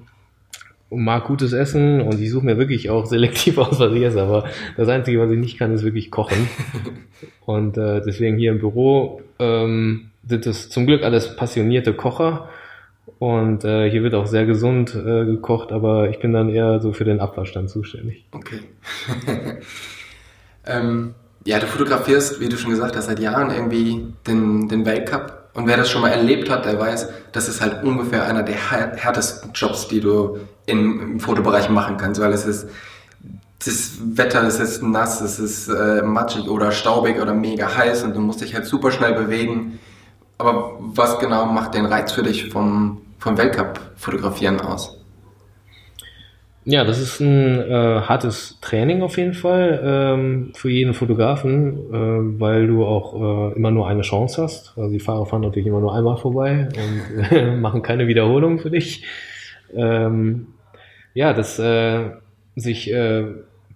mag 0.90 1.24
gutes 1.24 1.52
Essen 1.52 2.00
und 2.00 2.20
ich 2.20 2.30
suche 2.30 2.46
mir 2.46 2.56
wirklich 2.56 2.88
auch 2.90 3.06
selektiv 3.06 3.58
aus, 3.58 3.78
was 3.78 3.92
ich 3.92 4.02
esse. 4.02 4.22
Aber 4.22 4.44
das 4.76 4.88
Einzige, 4.88 5.20
was 5.20 5.30
ich 5.30 5.38
nicht 5.38 5.58
kann, 5.58 5.72
ist 5.72 5.84
wirklich 5.84 6.10
kochen. 6.10 6.48
und 7.46 7.76
äh, 7.76 8.00
deswegen 8.04 8.38
hier 8.38 8.52
im 8.52 8.58
Büro 8.58 9.22
ähm, 9.38 10.10
sind 10.26 10.46
es 10.46 10.70
zum 10.70 10.86
Glück 10.86 11.02
alles 11.02 11.36
passionierte 11.36 11.92
Kocher. 11.92 12.48
Und 13.18 13.64
äh, 13.64 13.90
hier 13.90 14.02
wird 14.02 14.14
auch 14.14 14.26
sehr 14.26 14.46
gesund 14.46 14.94
äh, 14.94 15.24
gekocht, 15.24 15.72
aber 15.72 16.08
ich 16.08 16.20
bin 16.20 16.32
dann 16.32 16.48
eher 16.48 16.80
so 16.80 16.92
für 16.92 17.04
den 17.04 17.20
Abwaschstand 17.20 17.68
zuständig. 17.68 18.26
Okay. 18.32 18.60
ähm, 20.66 21.14
ja, 21.44 21.58
du 21.58 21.66
fotografierst, 21.66 22.40
wie 22.40 22.48
du 22.48 22.56
schon 22.56 22.70
gesagt 22.70 22.96
hast, 22.96 23.06
seit 23.06 23.18
Jahren 23.18 23.50
irgendwie 23.50 24.12
den, 24.26 24.68
den 24.68 24.86
Weltcup 24.86 25.38
und 25.54 25.66
wer 25.66 25.76
das 25.76 25.90
schon 25.90 26.02
mal 26.02 26.10
erlebt 26.10 26.48
hat, 26.50 26.66
der 26.66 26.78
weiß, 26.78 27.08
das 27.32 27.48
ist 27.48 27.60
halt 27.60 27.82
ungefähr 27.82 28.24
einer 28.24 28.44
der 28.44 28.54
härtesten 28.54 29.50
Jobs, 29.54 29.88
die 29.88 30.00
du 30.00 30.38
im, 30.66 31.00
im 31.00 31.20
Fotobereich 31.20 31.68
machen 31.68 31.96
kannst, 31.96 32.20
weil 32.20 32.32
es 32.32 32.46
ist 32.46 32.68
das 33.64 33.98
Wetter, 34.00 34.44
es 34.44 34.60
ist 34.60 34.84
nass, 34.84 35.20
es 35.20 35.40
ist 35.40 35.68
äh, 35.68 36.02
matschig 36.02 36.48
oder 36.48 36.70
staubig 36.70 37.20
oder 37.20 37.34
mega 37.34 37.76
heiß 37.76 38.04
und 38.04 38.14
du 38.14 38.20
musst 38.20 38.40
dich 38.40 38.54
halt 38.54 38.66
super 38.66 38.92
schnell 38.92 39.14
bewegen. 39.14 39.80
Aber 40.38 40.76
was 40.78 41.18
genau 41.18 41.46
macht 41.46 41.74
den 41.74 41.86
Reiz 41.86 42.12
für 42.12 42.22
dich 42.22 42.50
vom, 42.50 43.00
vom 43.18 43.36
Weltcup-Fotografieren 43.36 44.60
aus? 44.60 44.98
Ja, 46.70 46.84
das 46.84 47.00
ist 47.00 47.20
ein 47.20 47.60
äh, 47.62 48.02
hartes 48.02 48.58
Training 48.60 49.00
auf 49.00 49.16
jeden 49.16 49.32
Fall 49.32 49.80
ähm, 49.82 50.52
für 50.54 50.68
jeden 50.68 50.92
Fotografen, 50.92 51.78
äh, 51.90 52.40
weil 52.40 52.66
du 52.66 52.84
auch 52.84 53.14
äh, 53.14 53.56
immer 53.56 53.70
nur 53.70 53.88
eine 53.88 54.02
Chance 54.02 54.42
hast. 54.42 54.76
Also 54.76 54.90
die 54.90 55.00
Fahrer 55.00 55.24
fahren 55.24 55.40
natürlich 55.40 55.66
immer 55.66 55.80
nur 55.80 55.94
einmal 55.94 56.18
vorbei 56.18 56.68
und 57.30 57.60
machen 57.62 57.80
keine 57.80 58.06
Wiederholung 58.06 58.58
für 58.58 58.70
dich. 58.70 59.02
Ähm, 59.74 60.48
ja, 61.14 61.32
das 61.32 61.58
äh, 61.58 62.10
sich 62.54 62.92
äh, 62.92 63.24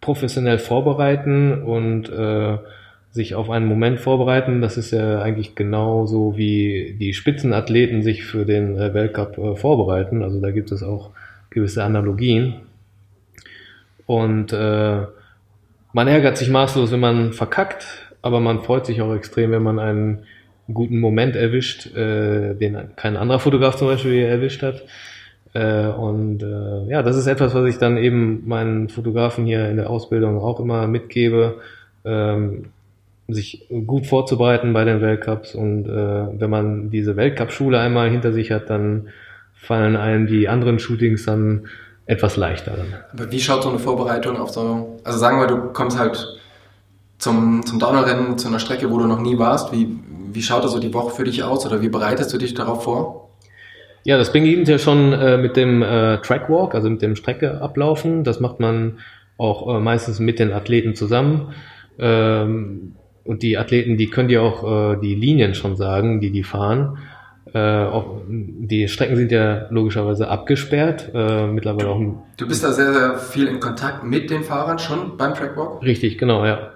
professionell 0.03 0.59
vorbereiten 0.59 1.63
und 1.63 2.11
äh, 2.11 2.59
sich 3.13 3.35
auf 3.35 3.51
einen 3.51 3.67
Moment 3.67 4.01
vorbereiten. 4.01 4.63
Das 4.63 4.77
ist 4.77 4.91
ja 4.91 5.21
eigentlich 5.21 5.55
genauso 5.55 6.37
wie 6.37 6.97
die 6.99 7.13
Spitzenathleten 7.13 8.03
sich 8.03 8.25
für 8.25 8.45
den 8.47 8.77
äh, 8.79 8.95
Weltcup 8.95 9.39
äh, 9.39 9.55
vorbereiten. 9.55 10.23
Also 10.23 10.41
da 10.41 10.51
gibt 10.51 10.73
es 10.73 10.83
auch 10.83 11.11
gewisse 11.51 11.85
Analogien. 11.85 12.55
Und 14.07 14.53
äh, 14.53 15.03
man 15.93 16.09
ärgert 16.09 16.39
sich 16.39 16.49
maßlos, 16.49 16.91
wenn 16.91 17.01
man 17.01 17.33
verkackt, 17.35 18.13
aber 18.23 18.41
man 18.41 18.63
freut 18.63 18.87
sich 18.87 19.03
auch 19.03 19.15
extrem, 19.15 19.53
wenn 19.53 19.63
man 19.63 19.79
einen 19.79 20.25
guten 20.73 20.99
Moment 20.99 21.37
erwischt, 21.37 21.95
äh, 21.95 22.55
den 22.55 22.79
kein 22.97 23.17
anderer 23.17 23.41
Fotograf 23.41 23.77
zum 23.77 23.89
Beispiel 23.89 24.23
erwischt 24.23 24.63
hat. 24.63 24.83
Äh, 25.53 25.87
und 25.89 26.43
äh, 26.43 26.89
ja, 26.89 27.03
das 27.03 27.17
ist 27.17 27.27
etwas, 27.27 27.55
was 27.55 27.69
ich 27.69 27.77
dann 27.77 27.99
eben 27.99 28.43
meinen 28.47 28.89
Fotografen 28.89 29.45
hier 29.45 29.69
in 29.69 29.77
der 29.77 29.91
Ausbildung 29.91 30.39
auch 30.39 30.61
immer 30.61 30.87
mitgebe, 30.87 31.61
ähm, 32.07 32.67
sich 33.35 33.67
gut 33.87 34.07
vorzubereiten 34.07 34.73
bei 34.73 34.85
den 34.85 35.01
Weltcups. 35.01 35.55
Und 35.55 35.87
äh, 35.87 36.41
wenn 36.41 36.51
man 36.51 36.91
diese 36.91 37.17
Weltcup-Schule 37.17 37.79
einmal 37.79 38.11
hinter 38.11 38.33
sich 38.33 38.51
hat, 38.51 38.71
dann 38.71 39.09
fallen 39.55 39.97
einem 39.97 40.27
die 40.27 40.49
anderen 40.49 40.79
Shootings 40.79 41.25
dann 41.25 41.67
etwas 42.07 42.37
leichter. 42.37 42.73
Dann. 42.73 42.95
Aber 43.13 43.31
wie 43.31 43.41
schaut 43.41 43.63
so 43.63 43.71
eine 43.71 43.79
Vorbereitung 43.79 44.37
auf 44.37 44.51
so, 44.51 44.99
also 45.05 45.19
sagen 45.19 45.41
wir, 45.41 45.47
du 45.47 45.73
kommst 45.73 45.99
halt 45.99 46.39
zum, 47.19 47.65
zum 47.65 47.79
Downhill-Rennen 47.79 48.37
zu 48.37 48.49
einer 48.49 48.59
Strecke, 48.59 48.91
wo 48.91 48.99
du 48.99 49.07
noch 49.07 49.21
nie 49.21 49.39
warst. 49.39 49.73
Wie, 49.73 49.89
wie 50.33 50.43
schaut 50.43 50.65
da 50.65 50.69
so 50.69 50.81
die 50.81 50.93
Woche 50.93 51.15
für 51.15 51.25
dich 51.25 51.45
aus 51.45 51.65
oder 51.65 51.81
wie 51.81 51.89
bereitest 51.89 52.33
du 52.33 52.39
dich 52.39 52.55
darauf 52.55 52.85
vor? 52.85 53.29
Ja, 54.05 54.19
das 54.19 54.33
beginnt 54.33 54.67
ja 54.67 54.79
schon 54.79 55.13
äh, 55.13 55.39
mit 55.39 55.57
dem 55.57 55.83
äh, 55.83 56.19
Trackwalk, 56.19 56.75
also 56.75 56.91
mit 56.91 57.03
dem 57.03 57.15
Strecke 57.15 57.61
ablaufen. 57.61 58.25
Das 58.25 58.41
macht 58.41 58.59
man 58.59 58.99
auch 59.39 59.77
äh, 59.77 59.81
meistens 59.81 60.19
mit 60.19 60.41
den 60.41 60.53
Athleten 60.53 60.97
zusammen. 60.97 61.55
Ähm, 61.99 62.97
und 63.25 63.43
die 63.43 63.59
Athleten, 63.59 63.97
die 63.97 64.09
können 64.09 64.29
dir 64.29 64.43
auch 64.43 64.95
äh, 64.95 65.01
die 65.01 65.15
Linien 65.15 65.55
schon 65.55 65.77
sagen, 65.77 66.21
die 66.21 66.31
die 66.31 66.43
fahren. 66.43 66.99
Äh, 67.55 67.59
auch, 67.59 68.23
die 68.29 68.89
Strecken 68.89 69.17
sind 69.17 69.31
ja 69.31 69.67
logischerweise 69.71 70.29
abgesperrt. 70.29 71.11
Äh, 71.15 71.47
mittlerweile 71.47 71.89
auch. 71.89 72.01
Du 72.37 72.49
bist 72.49 72.65
da 72.65 72.73
sehr, 72.73 72.93
sehr 72.93 73.19
viel 73.19 73.47
in 73.47 73.61
Kontakt 73.61 74.05
mit 74.05 74.31
den 74.31 74.43
Fahrern 74.43 74.79
schon 74.79 75.17
beim 75.17 75.35
Trackwalk? 75.35 75.83
Richtig, 75.83 76.19
genau, 76.19 76.47
ja. 76.47 76.71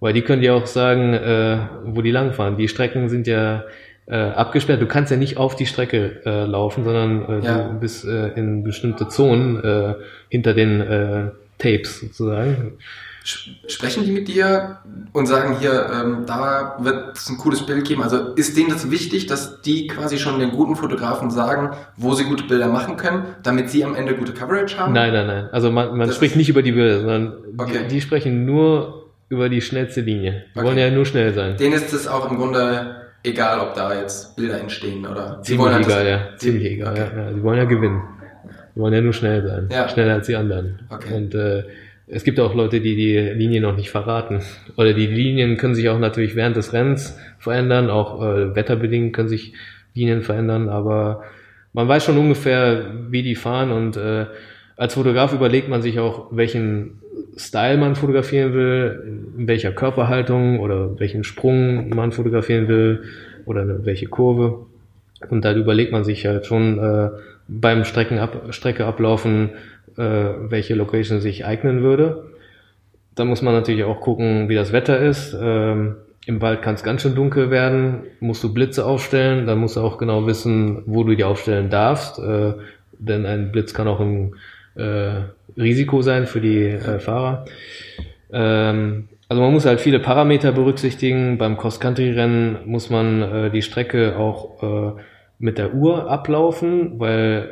Weil 0.00 0.12
die 0.12 0.22
können 0.22 0.42
dir 0.42 0.54
auch 0.54 0.66
sagen, 0.66 1.14
äh, 1.14 1.58
wo 1.84 2.02
die 2.02 2.10
langfahren. 2.10 2.56
Die 2.56 2.68
Strecken 2.68 3.08
sind 3.08 3.26
ja 3.26 3.64
äh, 4.06 4.16
abgesperrt. 4.16 4.82
Du 4.82 4.86
kannst 4.86 5.10
ja 5.10 5.16
nicht 5.16 5.36
auf 5.36 5.56
die 5.56 5.66
Strecke 5.66 6.20
äh, 6.24 6.44
laufen, 6.44 6.84
sondern 6.84 7.42
äh, 7.42 7.44
ja. 7.44 7.68
du 7.68 7.80
bist 7.80 8.04
äh, 8.04 8.28
in 8.34 8.62
bestimmte 8.62 9.08
Zonen 9.08 9.62
äh, 9.62 9.94
hinter 10.28 10.54
den 10.54 10.80
äh, 10.80 11.30
Tapes 11.58 12.00
sozusagen. 12.00 12.78
Sprechen 13.26 14.04
die 14.04 14.12
mit 14.12 14.28
dir 14.28 14.78
und 15.12 15.26
sagen 15.26 15.58
hier, 15.58 15.90
ähm, 15.92 16.24
da 16.26 16.76
wird 16.78 17.16
es 17.16 17.28
ein 17.28 17.38
cooles 17.38 17.66
Bild 17.66 17.84
geben? 17.84 18.02
Also 18.02 18.34
ist 18.34 18.56
denen 18.56 18.70
das 18.70 18.88
wichtig, 18.90 19.26
dass 19.26 19.60
die 19.62 19.88
quasi 19.88 20.18
schon 20.18 20.38
den 20.38 20.52
guten 20.52 20.76
Fotografen 20.76 21.30
sagen, 21.30 21.70
wo 21.96 22.14
sie 22.14 22.24
gute 22.24 22.44
Bilder 22.44 22.68
machen 22.68 22.96
können, 22.96 23.24
damit 23.42 23.70
sie 23.70 23.84
am 23.84 23.96
Ende 23.96 24.14
gute 24.14 24.32
Coverage 24.32 24.78
haben? 24.78 24.92
Nein, 24.92 25.12
nein, 25.12 25.26
nein. 25.26 25.48
Also 25.50 25.72
man, 25.72 25.96
man 25.96 26.12
spricht 26.12 26.36
nicht 26.36 26.48
über 26.48 26.62
die 26.62 26.70
Bilder, 26.70 27.00
sondern 27.00 27.32
okay. 27.58 27.80
die, 27.82 27.94
die 27.94 28.00
sprechen 28.00 28.44
nur 28.44 29.06
über 29.28 29.48
die 29.48 29.60
schnellste 29.60 30.02
Linie. 30.02 30.44
Die 30.54 30.58
okay. 30.58 30.68
wollen 30.68 30.78
ja 30.78 30.90
nur 30.90 31.04
schnell 31.04 31.34
sein. 31.34 31.56
Denen 31.56 31.74
ist 31.74 31.92
es 31.92 32.06
auch 32.06 32.30
im 32.30 32.36
Grunde 32.36 33.06
egal, 33.24 33.58
ob 33.58 33.74
da 33.74 33.92
jetzt 33.92 34.36
Bilder 34.36 34.60
entstehen 34.60 35.04
oder. 35.04 35.40
Sie 35.42 35.56
Ziemlich 35.56 35.74
halt 35.74 35.86
egal, 35.86 36.06
ja. 36.06 36.36
Ziemlich 36.36 36.64
egal, 36.64 36.92
okay. 36.92 37.10
ja. 37.16 37.34
Sie 37.34 37.42
wollen 37.42 37.58
ja 37.58 37.64
gewinnen. 37.64 38.02
Sie 38.74 38.80
wollen 38.80 38.94
ja 38.94 39.00
nur 39.00 39.12
schnell 39.12 39.44
sein. 39.44 39.68
Ja. 39.72 39.88
Schneller 39.88 40.14
als 40.14 40.26
die 40.26 40.36
anderen. 40.36 40.80
Okay. 40.90 41.14
Und 41.14 41.34
äh, 41.34 41.64
es 42.08 42.22
gibt 42.22 42.38
auch 42.38 42.54
Leute, 42.54 42.80
die 42.80 42.94
die 42.94 43.18
Linie 43.18 43.60
noch 43.60 43.76
nicht 43.76 43.90
verraten. 43.90 44.40
Oder 44.76 44.92
die 44.92 45.06
Linien 45.06 45.56
können 45.56 45.74
sich 45.74 45.88
auch 45.88 45.98
natürlich 45.98 46.36
während 46.36 46.56
des 46.56 46.72
Rennens 46.72 47.18
verändern. 47.38 47.90
Auch 47.90 48.22
äh, 48.22 48.54
wetterbedingt 48.54 49.12
können 49.14 49.28
sich 49.28 49.54
Linien 49.94 50.22
verändern. 50.22 50.68
Aber 50.68 51.24
man 51.72 51.88
weiß 51.88 52.04
schon 52.04 52.18
ungefähr, 52.18 52.86
wie 53.10 53.22
die 53.22 53.34
fahren. 53.34 53.72
Und 53.72 53.96
äh, 53.96 54.26
als 54.76 54.94
Fotograf 54.94 55.32
überlegt 55.32 55.68
man 55.68 55.82
sich 55.82 55.98
auch, 55.98 56.28
welchen 56.30 57.00
Style 57.36 57.76
man 57.76 57.96
fotografieren 57.96 58.54
will, 58.54 59.32
in 59.38 59.48
welcher 59.48 59.72
Körperhaltung 59.72 60.60
oder 60.60 60.98
welchen 61.00 61.24
Sprung 61.24 61.88
man 61.88 62.12
fotografieren 62.12 62.68
will 62.68 63.02
oder 63.46 63.84
welche 63.84 64.06
Kurve. 64.06 64.66
Und 65.28 65.44
da 65.44 65.54
überlegt 65.54 65.92
man 65.92 66.04
sich 66.04 66.24
halt 66.26 66.46
schon 66.46 66.78
äh, 66.78 67.10
beim 67.48 67.84
Streckenab 67.84 68.54
Strecke 68.54 68.86
ablaufen, 68.86 69.50
äh, 69.96 70.02
welche 70.50 70.74
Location 70.74 71.20
sich 71.20 71.44
eignen 71.44 71.82
würde. 71.82 72.24
Da 73.14 73.24
muss 73.24 73.42
man 73.42 73.54
natürlich 73.54 73.84
auch 73.84 74.00
gucken, 74.00 74.48
wie 74.48 74.54
das 74.54 74.72
Wetter 74.72 74.98
ist. 74.98 75.36
Ähm, 75.40 75.96
Im 76.26 76.40
Wald 76.42 76.62
kann 76.62 76.74
es 76.74 76.82
ganz 76.82 77.02
schön 77.02 77.14
dunkel 77.14 77.50
werden, 77.50 78.02
musst 78.20 78.44
du 78.44 78.52
Blitze 78.52 78.84
aufstellen, 78.84 79.46
dann 79.46 79.58
musst 79.58 79.76
du 79.76 79.80
auch 79.80 79.98
genau 79.98 80.26
wissen, 80.26 80.82
wo 80.86 81.04
du 81.04 81.14
die 81.14 81.24
aufstellen 81.24 81.70
darfst, 81.70 82.18
äh, 82.18 82.52
denn 82.98 83.26
ein 83.26 83.52
Blitz 83.52 83.74
kann 83.74 83.88
auch 83.88 84.00
ein 84.00 84.34
äh, 84.74 85.22
Risiko 85.56 86.02
sein 86.02 86.26
für 86.26 86.40
die 86.40 86.64
äh, 86.64 86.98
Fahrer. 86.98 87.46
Ähm, 88.32 89.08
also 89.28 89.42
man 89.42 89.52
muss 89.52 89.66
halt 89.66 89.80
viele 89.80 89.98
Parameter 89.98 90.52
berücksichtigen. 90.52 91.38
Beim 91.38 91.56
Cross-Country-Rennen 91.56 92.58
muss 92.66 92.90
man 92.90 93.22
äh, 93.22 93.50
die 93.50 93.62
Strecke 93.62 94.16
auch 94.16 94.62
äh, 94.62 95.00
mit 95.38 95.58
der 95.58 95.74
Uhr 95.74 96.10
ablaufen, 96.10 96.98
weil 96.98 97.48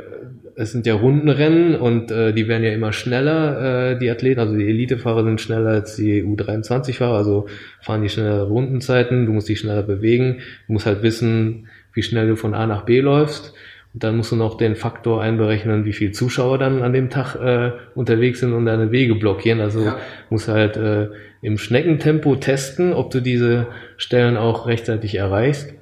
es 0.56 0.72
sind 0.72 0.86
ja 0.86 0.94
Rundenrennen 0.94 1.74
und 1.74 2.10
äh, 2.10 2.32
die 2.32 2.46
werden 2.46 2.62
ja 2.62 2.72
immer 2.72 2.92
schneller, 2.92 3.92
äh, 3.92 3.98
die 3.98 4.10
Athleten, 4.10 4.40
also 4.40 4.56
die 4.56 4.68
Elitefahrer 4.68 5.24
sind 5.24 5.40
schneller 5.40 5.70
als 5.70 5.96
die 5.96 6.22
U23-Fahrer, 6.22 7.16
also 7.16 7.46
fahren 7.80 8.02
die 8.02 8.08
schnellere 8.08 8.46
Rundenzeiten, 8.46 9.26
du 9.26 9.32
musst 9.32 9.48
dich 9.48 9.58
schneller 9.58 9.82
bewegen, 9.82 10.40
du 10.66 10.74
musst 10.74 10.86
halt 10.86 11.02
wissen, 11.02 11.66
wie 11.92 12.02
schnell 12.02 12.28
du 12.28 12.36
von 12.36 12.54
A 12.54 12.66
nach 12.66 12.84
B 12.84 13.00
läufst. 13.00 13.54
Und 13.92 14.02
dann 14.02 14.16
musst 14.16 14.32
du 14.32 14.36
noch 14.36 14.56
den 14.56 14.74
Faktor 14.74 15.22
einberechnen, 15.22 15.84
wie 15.84 15.92
viele 15.92 16.10
Zuschauer 16.10 16.58
dann 16.58 16.82
an 16.82 16.92
dem 16.92 17.10
Tag 17.10 17.36
äh, 17.36 17.70
unterwegs 17.94 18.40
sind 18.40 18.52
und 18.52 18.66
deine 18.66 18.90
Wege 18.90 19.14
blockieren. 19.14 19.60
Also 19.60 19.84
ja. 19.84 19.96
musst 20.30 20.48
halt 20.48 20.76
äh, 20.76 21.10
im 21.42 21.58
Schneckentempo 21.58 22.34
testen, 22.34 22.92
ob 22.92 23.12
du 23.12 23.20
diese 23.20 23.68
Stellen 23.96 24.36
auch 24.36 24.66
rechtzeitig 24.66 25.14
erreichst. 25.14 25.73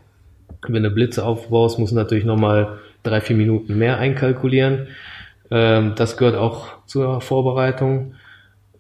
Wenn 0.69 0.83
du 0.83 0.91
Blitze 0.91 1.25
aufbaust, 1.25 1.79
musst 1.79 1.93
du 1.93 1.97
natürlich 1.97 2.25
nochmal 2.25 2.79
drei, 3.03 3.21
vier 3.21 3.37
Minuten 3.37 3.79
mehr 3.79 3.99
einkalkulieren. 3.99 4.89
Ähm, 5.51 5.95
das 5.97 6.17
gehört 6.17 6.37
auch 6.37 6.87
zur 6.87 7.21
Vorbereitung. 7.21 8.15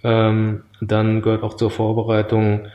Ähm, 0.04 0.62
dann 0.80 1.22
gehört 1.22 1.42
auch 1.42 1.54
zur 1.54 1.70
Vorbereitung, 1.70 2.68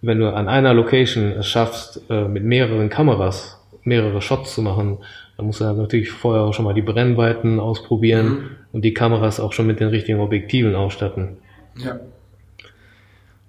wenn 0.00 0.20
du 0.20 0.32
an 0.32 0.48
einer 0.48 0.74
Location 0.74 1.32
es 1.32 1.46
schaffst, 1.46 2.02
äh, 2.08 2.28
mit 2.28 2.44
mehreren 2.44 2.88
Kameras 2.88 3.58
mehrere 3.88 4.22
Shots 4.22 4.54
zu 4.54 4.62
machen, 4.62 4.98
da 5.36 5.42
muss 5.42 5.60
er 5.60 5.72
natürlich 5.72 6.10
vorher 6.10 6.42
auch 6.42 6.52
schon 6.52 6.64
mal 6.64 6.74
die 6.74 6.82
Brennweiten 6.82 7.58
ausprobieren 7.58 8.28
mhm. 8.28 8.50
und 8.72 8.82
die 8.82 8.94
Kameras 8.94 9.40
auch 9.40 9.52
schon 9.52 9.66
mit 9.66 9.80
den 9.80 9.88
richtigen 9.88 10.20
Objektiven 10.20 10.74
ausstatten. 10.74 11.38
Ja. 11.76 11.98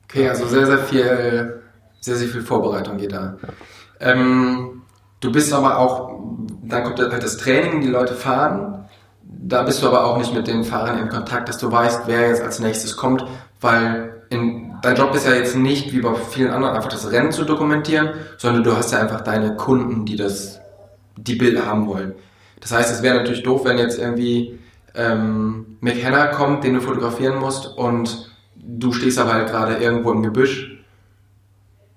Okay, 0.06 0.30
also 0.30 0.48
sehr, 0.48 0.66
sehr 0.66 0.80
viel, 0.80 1.62
sehr, 2.00 2.16
sehr 2.16 2.28
viel 2.28 2.42
Vorbereitung 2.42 2.98
geht 2.98 3.12
da. 3.12 3.38
Ja. 3.42 4.12
Ähm, 4.12 4.82
du 5.20 5.32
bist 5.32 5.54
aber 5.54 5.78
auch, 5.78 6.20
dann 6.64 6.84
kommt 6.84 7.00
halt 7.00 7.24
das 7.24 7.38
Training, 7.38 7.82
die 7.82 7.88
Leute 7.88 8.14
fahren. 8.14 8.86
Da 9.22 9.64
bist 9.64 9.82
du 9.82 9.88
aber 9.88 10.06
auch 10.06 10.18
nicht 10.18 10.34
mit 10.34 10.48
den 10.48 10.64
Fahrern 10.64 11.00
in 11.00 11.10
Kontakt, 11.10 11.50
dass 11.50 11.58
du 11.58 11.72
weißt, 11.72 12.04
wer 12.08 12.28
jetzt 12.30 12.42
als 12.42 12.60
nächstes 12.60 12.98
kommt, 12.98 13.26
weil 13.62 14.24
in, 14.30 14.74
dein 14.82 14.96
Job 14.96 15.14
ist 15.16 15.26
ja 15.26 15.34
jetzt 15.34 15.56
nicht 15.56 15.94
wie 15.94 16.02
bei 16.02 16.14
vielen 16.16 16.52
anderen 16.52 16.76
einfach 16.76 16.90
das 16.90 17.12
Rennen 17.12 17.32
zu 17.32 17.46
dokumentieren, 17.46 18.10
sondern 18.38 18.64
du 18.64 18.76
hast 18.76 18.92
ja 18.92 19.00
einfach 19.00 19.22
deine 19.22 19.56
Kunden, 19.56 20.06
die 20.06 20.16
das 20.16 20.60
die 21.16 21.36
Bilder 21.36 21.66
haben 21.66 21.88
wollen. 21.88 22.14
Das 22.62 22.72
heißt, 22.72 22.92
es 22.92 23.02
wäre 23.02 23.18
natürlich 23.18 23.44
doof, 23.44 23.66
wenn 23.66 23.78
jetzt 23.78 24.00
irgendwie 24.00 24.60
ähm, 24.96 25.78
McHenna 25.82 26.28
kommt, 26.28 26.64
den 26.64 26.76
du 26.76 26.82
fotografieren 26.82 27.40
musst 27.40 27.66
und 27.78 28.32
du 28.56 28.92
stehst 28.92 29.18
aber 29.18 29.34
halt 29.34 29.50
gerade 29.50 29.76
irgendwo 29.76 30.12
im 30.12 30.24
Gebüsch 30.24 30.79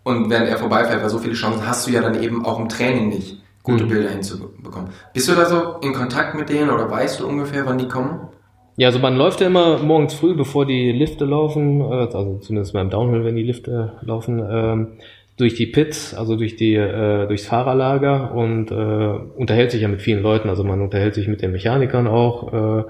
und 0.04 0.30
während 0.30 0.48
er 0.48 0.58
vorbeifährt, 0.58 1.02
weil 1.02 1.10
so 1.10 1.18
viele 1.18 1.34
Chancen 1.34 1.66
hast 1.66 1.86
du 1.86 1.92
ja 1.92 2.00
dann 2.00 2.22
eben 2.22 2.44
auch 2.44 2.58
im 2.58 2.68
Training 2.68 3.08
nicht, 3.08 3.42
gute 3.62 3.84
mhm. 3.84 3.88
Bilder 3.88 4.10
hinzubekommen. 4.10 4.90
Bist 5.12 5.28
du 5.28 5.34
da 5.34 5.44
so 5.46 5.76
in 5.82 5.92
Kontakt 5.92 6.34
mit 6.34 6.48
denen 6.48 6.70
oder 6.70 6.90
weißt 6.90 7.20
du 7.20 7.26
ungefähr, 7.26 7.66
wann 7.66 7.78
die 7.78 7.88
kommen? 7.88 8.28
Ja, 8.76 8.88
also 8.88 8.98
man 8.98 9.16
läuft 9.16 9.40
ja 9.40 9.48
immer 9.48 9.78
morgens 9.78 10.14
früh, 10.14 10.34
bevor 10.34 10.66
die 10.66 10.92
Lifte 10.92 11.24
laufen, 11.24 11.80
äh, 11.80 11.84
also 11.84 12.38
zumindest 12.38 12.72
beim 12.72 12.90
Downhill, 12.90 13.24
wenn 13.24 13.36
die 13.36 13.42
Lifte 13.42 13.92
laufen, 14.00 14.42
ähm, 14.50 14.88
durch 15.36 15.54
die 15.54 15.66
Pits, 15.66 16.14
also 16.14 16.36
durch 16.36 16.56
die 16.56 16.74
äh, 16.74 17.26
durchs 17.26 17.46
Fahrerlager 17.46 18.34
und 18.34 18.70
äh, 18.70 18.74
unterhält 18.74 19.70
sich 19.70 19.82
ja 19.82 19.88
mit 19.88 20.02
vielen 20.02 20.22
Leuten. 20.22 20.48
Also 20.48 20.62
man 20.64 20.80
unterhält 20.80 21.14
sich 21.14 21.28
mit 21.28 21.42
den 21.42 21.52
Mechanikern 21.52 22.06
auch, 22.06 22.52
äh, 22.52 22.80
äh, 22.80 22.84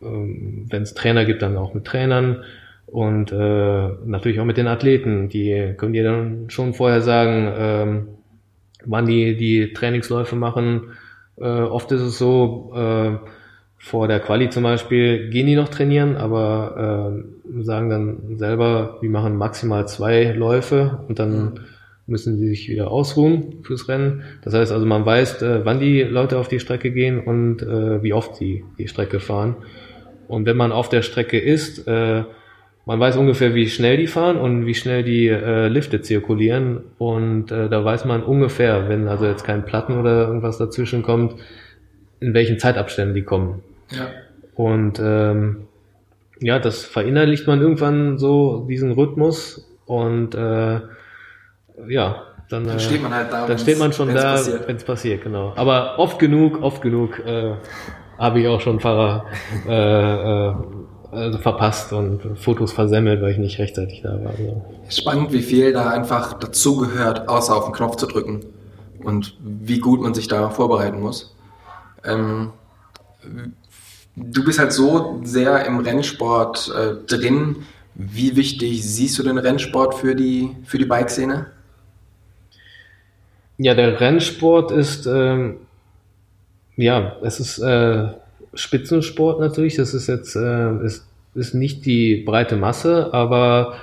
wenn 0.00 0.82
es 0.82 0.94
Trainer 0.94 1.24
gibt, 1.24 1.42
dann 1.42 1.56
auch 1.56 1.74
mit 1.74 1.84
Trainern 1.84 2.42
und 2.94 3.32
äh, 3.32 3.88
natürlich 4.04 4.38
auch 4.38 4.44
mit 4.44 4.56
den 4.56 4.68
Athleten. 4.68 5.28
Die 5.28 5.74
können 5.76 5.94
dir 5.94 6.04
dann 6.04 6.48
schon 6.48 6.74
vorher 6.74 7.00
sagen, 7.00 7.52
ähm, 7.58 8.08
wann 8.84 9.06
die 9.06 9.36
die 9.36 9.72
Trainingsläufe 9.72 10.36
machen. 10.36 10.92
Äh, 11.36 11.42
oft 11.42 11.90
ist 11.90 12.02
es 12.02 12.18
so, 12.18 12.72
äh, 12.72 13.16
vor 13.78 14.06
der 14.06 14.20
Quali 14.20 14.48
zum 14.48 14.62
Beispiel 14.62 15.28
gehen 15.28 15.48
die 15.48 15.56
noch 15.56 15.70
trainieren, 15.70 16.16
aber 16.16 17.24
äh, 17.52 17.62
sagen 17.64 17.90
dann 17.90 18.38
selber, 18.38 18.98
wir 19.00 19.10
machen 19.10 19.36
maximal 19.36 19.88
zwei 19.88 20.26
Läufe 20.30 21.00
und 21.08 21.18
dann 21.18 21.60
müssen 22.06 22.38
sie 22.38 22.46
sich 22.46 22.68
wieder 22.68 22.92
ausruhen 22.92 23.64
fürs 23.64 23.88
Rennen. 23.88 24.22
Das 24.42 24.54
heißt 24.54 24.70
also, 24.70 24.86
man 24.86 25.04
weiß, 25.04 25.42
äh, 25.42 25.64
wann 25.64 25.80
die 25.80 26.02
Leute 26.02 26.38
auf 26.38 26.46
die 26.46 26.60
Strecke 26.60 26.92
gehen 26.92 27.18
und 27.18 27.60
äh, 27.60 28.04
wie 28.04 28.12
oft 28.12 28.36
sie 28.36 28.62
die 28.78 28.86
Strecke 28.86 29.18
fahren. 29.18 29.56
Und 30.28 30.46
wenn 30.46 30.56
man 30.56 30.70
auf 30.70 30.88
der 30.88 31.02
Strecke 31.02 31.40
ist, 31.40 31.88
äh, 31.88 32.22
man 32.86 33.00
weiß 33.00 33.16
ungefähr, 33.16 33.54
wie 33.54 33.68
schnell 33.68 33.96
die 33.96 34.06
fahren 34.06 34.36
und 34.36 34.66
wie 34.66 34.74
schnell 34.74 35.02
die 35.04 35.28
äh, 35.28 35.68
Lifte 35.68 36.02
zirkulieren. 36.02 36.80
Und 36.98 37.50
äh, 37.50 37.68
da 37.68 37.84
weiß 37.84 38.04
man 38.04 38.22
ungefähr, 38.22 38.88
wenn 38.88 39.08
also 39.08 39.26
jetzt 39.26 39.44
kein 39.44 39.64
Platten 39.64 39.98
oder 39.98 40.26
irgendwas 40.26 40.58
dazwischen 40.58 41.02
kommt, 41.02 41.36
in 42.20 42.34
welchen 42.34 42.58
Zeitabständen 42.58 43.14
die 43.14 43.22
kommen. 43.22 43.62
Ja. 43.90 44.08
Und 44.54 45.00
ähm, 45.02 45.66
ja, 46.40 46.58
das 46.58 46.84
verinnerlicht 46.84 47.46
man 47.46 47.60
irgendwann 47.60 48.18
so, 48.18 48.66
diesen 48.68 48.92
Rhythmus. 48.92 49.66
Und 49.86 50.34
äh, 50.34 50.80
ja, 51.88 52.22
dann, 52.50 52.66
dann 52.66 52.80
steht 52.80 53.02
man 53.02 53.14
halt 53.14 53.32
da. 53.32 53.46
Dann 53.46 53.58
steht 53.58 53.78
man 53.78 53.92
schon 53.92 54.14
da, 54.14 54.38
wenn 54.66 54.76
es 54.76 54.84
passiert, 54.84 55.22
genau. 55.22 55.54
Aber 55.56 55.98
oft 55.98 56.18
genug, 56.18 56.62
oft 56.62 56.82
genug 56.82 57.18
äh, 57.26 57.54
habe 58.18 58.40
ich 58.40 58.48
auch 58.48 58.60
schon 58.60 58.80
Fahrer 58.80 59.26
äh, 59.66 60.48
äh, 60.48 60.54
also 61.14 61.38
verpasst 61.38 61.92
und 61.92 62.38
Fotos 62.38 62.72
versemmelt, 62.72 63.22
weil 63.22 63.32
ich 63.32 63.38
nicht 63.38 63.58
rechtzeitig 63.58 64.02
da 64.02 64.12
war. 64.22 64.30
Also. 64.30 64.64
Spannend, 64.88 65.32
wie 65.32 65.42
viel 65.42 65.72
da 65.72 65.90
einfach 65.90 66.34
dazugehört, 66.34 67.28
außer 67.28 67.56
auf 67.56 67.64
den 67.64 67.74
Knopf 67.74 67.96
zu 67.96 68.06
drücken 68.06 68.44
und 69.02 69.36
wie 69.40 69.78
gut 69.78 70.00
man 70.00 70.14
sich 70.14 70.28
da 70.28 70.50
vorbereiten 70.50 71.00
muss. 71.00 71.34
Ähm, 72.04 72.52
du 74.16 74.44
bist 74.44 74.58
halt 74.58 74.72
so 74.72 75.20
sehr 75.24 75.64
im 75.66 75.80
Rennsport 75.80 76.72
äh, 76.76 77.06
drin. 77.06 77.64
Wie 77.94 78.36
wichtig 78.36 78.82
siehst 78.84 79.18
du 79.18 79.22
den 79.22 79.38
Rennsport 79.38 79.94
für 79.94 80.14
die, 80.14 80.56
für 80.64 80.78
die 80.78 80.84
Bikeszene? 80.84 81.46
Ja, 83.56 83.74
der 83.74 84.00
Rennsport 84.00 84.72
ist, 84.72 85.06
ähm, 85.06 85.58
ja, 86.76 87.16
es 87.22 87.38
ist 87.38 87.58
äh, 87.58 88.08
Spitzensport 88.54 89.40
natürlich. 89.40 89.76
Das 89.76 89.94
ist 89.94 90.06
jetzt 90.06 90.36
äh, 90.36 90.84
ist, 90.84 91.06
ist 91.34 91.54
nicht 91.54 91.84
die 91.86 92.16
breite 92.16 92.56
Masse, 92.56 93.12
aber 93.12 93.74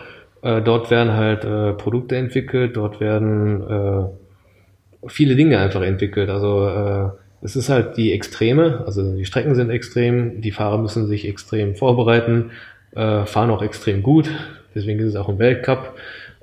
äh, 0.41 0.61
dort 0.61 0.89
werden 0.89 1.13
halt 1.13 1.43
äh, 1.43 1.73
Produkte 1.73 2.15
entwickelt, 2.15 2.75
dort 2.75 2.99
werden 2.99 3.61
äh, 3.61 5.07
viele 5.07 5.35
Dinge 5.35 5.59
einfach 5.59 5.81
entwickelt. 5.81 6.29
Also 6.29 6.67
äh, 6.67 7.09
es 7.43 7.55
ist 7.55 7.69
halt 7.69 7.97
die 7.97 8.11
Extreme, 8.11 8.83
also 8.85 9.15
die 9.15 9.25
Strecken 9.25 9.55
sind 9.55 9.69
extrem, 9.69 10.41
die 10.41 10.51
Fahrer 10.51 10.77
müssen 10.77 11.07
sich 11.07 11.27
extrem 11.27 11.75
vorbereiten, 11.75 12.51
äh, 12.95 13.25
fahren 13.25 13.49
auch 13.49 13.63
extrem 13.63 14.03
gut, 14.03 14.29
deswegen 14.75 14.99
ist 14.99 15.07
es 15.07 15.15
auch 15.15 15.29
ein 15.29 15.39
Weltcup. 15.39 15.95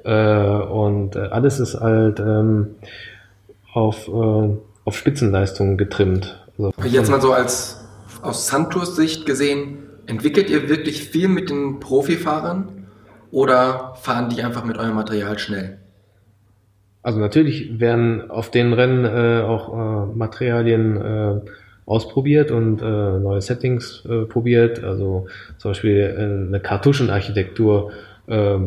Äh, 0.05 0.11
und 0.11 1.17
äh, 1.17 1.21
alles 1.21 1.61
ist 1.61 1.81
halt 1.81 2.21
ähm, 2.21 2.77
auf, 3.73 4.09
äh, 4.09 4.57
auf 4.85 4.97
Spitzenleistungen 4.97 5.77
getrimmt. 5.77 6.39
Also, 6.57 6.73
Jetzt 6.85 7.11
mal 7.11 7.21
so 7.21 7.33
als 7.33 7.85
aus 8.23 8.47
Santos 8.47 8.97
Sicht 8.97 9.27
gesehen, 9.27 9.79
entwickelt 10.07 10.51
ihr 10.51 10.69
wirklich 10.69 11.03
viel 11.05 11.29
mit 11.29 11.51
den 11.51 11.81
Profifahrern 11.81 12.87
oder 13.31 13.95
fahren 13.97 14.31
die 14.31 14.43
einfach 14.43 14.65
mit 14.65 14.79
eurem 14.79 14.95
Material 14.95 15.39
schnell? 15.39 15.79
Also 17.03 17.21
natürlich 17.21 17.79
werden 17.81 18.31
auf 18.31 18.51
den 18.51 18.73
Rennen 18.73 19.05
äh, 19.05 19.43
auch 19.43 19.73
äh, 19.73 20.17
Materialien 20.17 20.97
äh, 20.97 21.41
ausprobiert 21.87 22.51
und 22.51 22.83
äh, 22.83 22.85
neue 22.85 23.41
Settings 23.41 24.05
äh, 24.05 24.27
probiert. 24.27 24.85
Also 24.85 25.27
zum 25.57 25.71
Beispiel 25.71 25.97
äh, 25.97 26.47
eine 26.49 26.61
Kartuschenarchitektur. 26.61 27.93
Äh, 28.27 28.59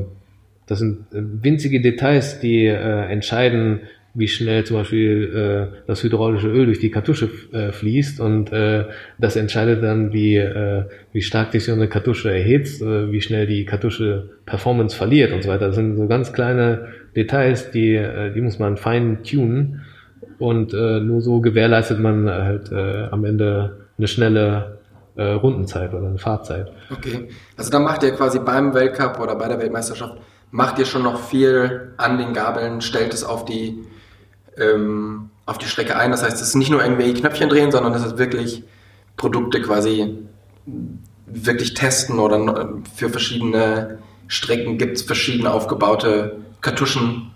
das 0.65 0.79
sind 0.79 1.05
winzige 1.11 1.81
Details, 1.81 2.39
die 2.39 2.65
entscheiden, 2.65 3.81
wie 4.13 4.27
schnell 4.27 4.65
zum 4.65 4.77
Beispiel 4.77 5.71
äh, 5.73 5.77
das 5.87 6.03
hydraulische 6.03 6.47
Öl 6.47 6.65
durch 6.65 6.79
die 6.79 6.91
Kartusche 6.91 7.29
äh, 7.53 7.71
fließt 7.71 8.19
und 8.19 8.51
äh, 8.51 8.85
das 9.17 9.37
entscheidet 9.37 9.83
dann, 9.83 10.11
wie, 10.11 10.35
äh, 10.35 10.83
wie 11.13 11.21
stark 11.21 11.53
sich 11.53 11.63
so 11.63 11.71
eine 11.71 11.87
Kartusche 11.87 12.31
erhitzt, 12.31 12.81
äh, 12.81 13.11
wie 13.11 13.21
schnell 13.21 13.47
die 13.47 13.63
Kartusche 13.65 14.29
Performance 14.45 14.95
verliert 14.95 15.31
und 15.31 15.43
so 15.43 15.49
weiter. 15.49 15.67
Das 15.67 15.75
sind 15.75 15.95
so 15.95 16.07
ganz 16.07 16.33
kleine 16.33 16.89
Details, 17.15 17.71
die, 17.71 17.95
äh, 17.95 18.33
die 18.33 18.41
muss 18.41 18.59
man 18.59 18.75
fein 18.75 19.23
tunen 19.23 19.81
und 20.39 20.73
äh, 20.73 20.99
nur 20.99 21.21
so 21.21 21.39
gewährleistet 21.39 21.99
man 21.99 22.29
halt 22.29 22.71
äh, 22.71 23.07
am 23.11 23.23
Ende 23.23 23.87
eine 23.97 24.07
schnelle 24.07 24.79
äh, 25.15 25.23
Rundenzeit 25.23 25.93
oder 25.93 26.07
eine 26.07 26.17
Fahrzeit. 26.17 26.69
Okay, 26.91 27.29
also 27.55 27.71
dann 27.71 27.83
macht 27.83 28.03
ihr 28.03 28.11
quasi 28.11 28.39
beim 28.39 28.73
Weltcup 28.73 29.19
oder 29.21 29.35
bei 29.35 29.47
der 29.47 29.59
Weltmeisterschaft 29.59 30.17
macht 30.51 30.79
ihr 30.79 30.85
schon 30.85 31.03
noch 31.03 31.19
viel 31.19 31.93
an 31.95 32.17
den 32.17 32.33
Gabeln, 32.33 32.81
stellt 32.81 33.13
es 33.13 33.23
auf 33.23 33.45
die 33.45 33.85
ähm, 34.61 35.29
auf 35.45 35.57
die 35.57 35.65
Strecke 35.65 35.97
ein. 35.97 36.11
Das 36.11 36.23
heißt, 36.23 36.35
es 36.35 36.49
ist 36.49 36.55
nicht 36.55 36.69
nur 36.69 36.83
irgendwelche 36.83 37.13
Knöpfchen 37.13 37.49
drehen, 37.49 37.71
sondern 37.71 37.93
es 37.93 38.05
ist 38.05 38.17
wirklich 38.17 38.63
Produkte 39.17 39.61
quasi 39.61 40.17
wirklich 41.25 41.73
testen 41.73 42.19
oder 42.19 42.73
für 42.95 43.09
verschiedene 43.09 43.99
Strecken 44.27 44.77
gibt 44.77 44.97
es 44.97 45.03
verschiedene 45.03 45.51
aufgebaute 45.51 46.37
Kartuschen. 46.61 47.31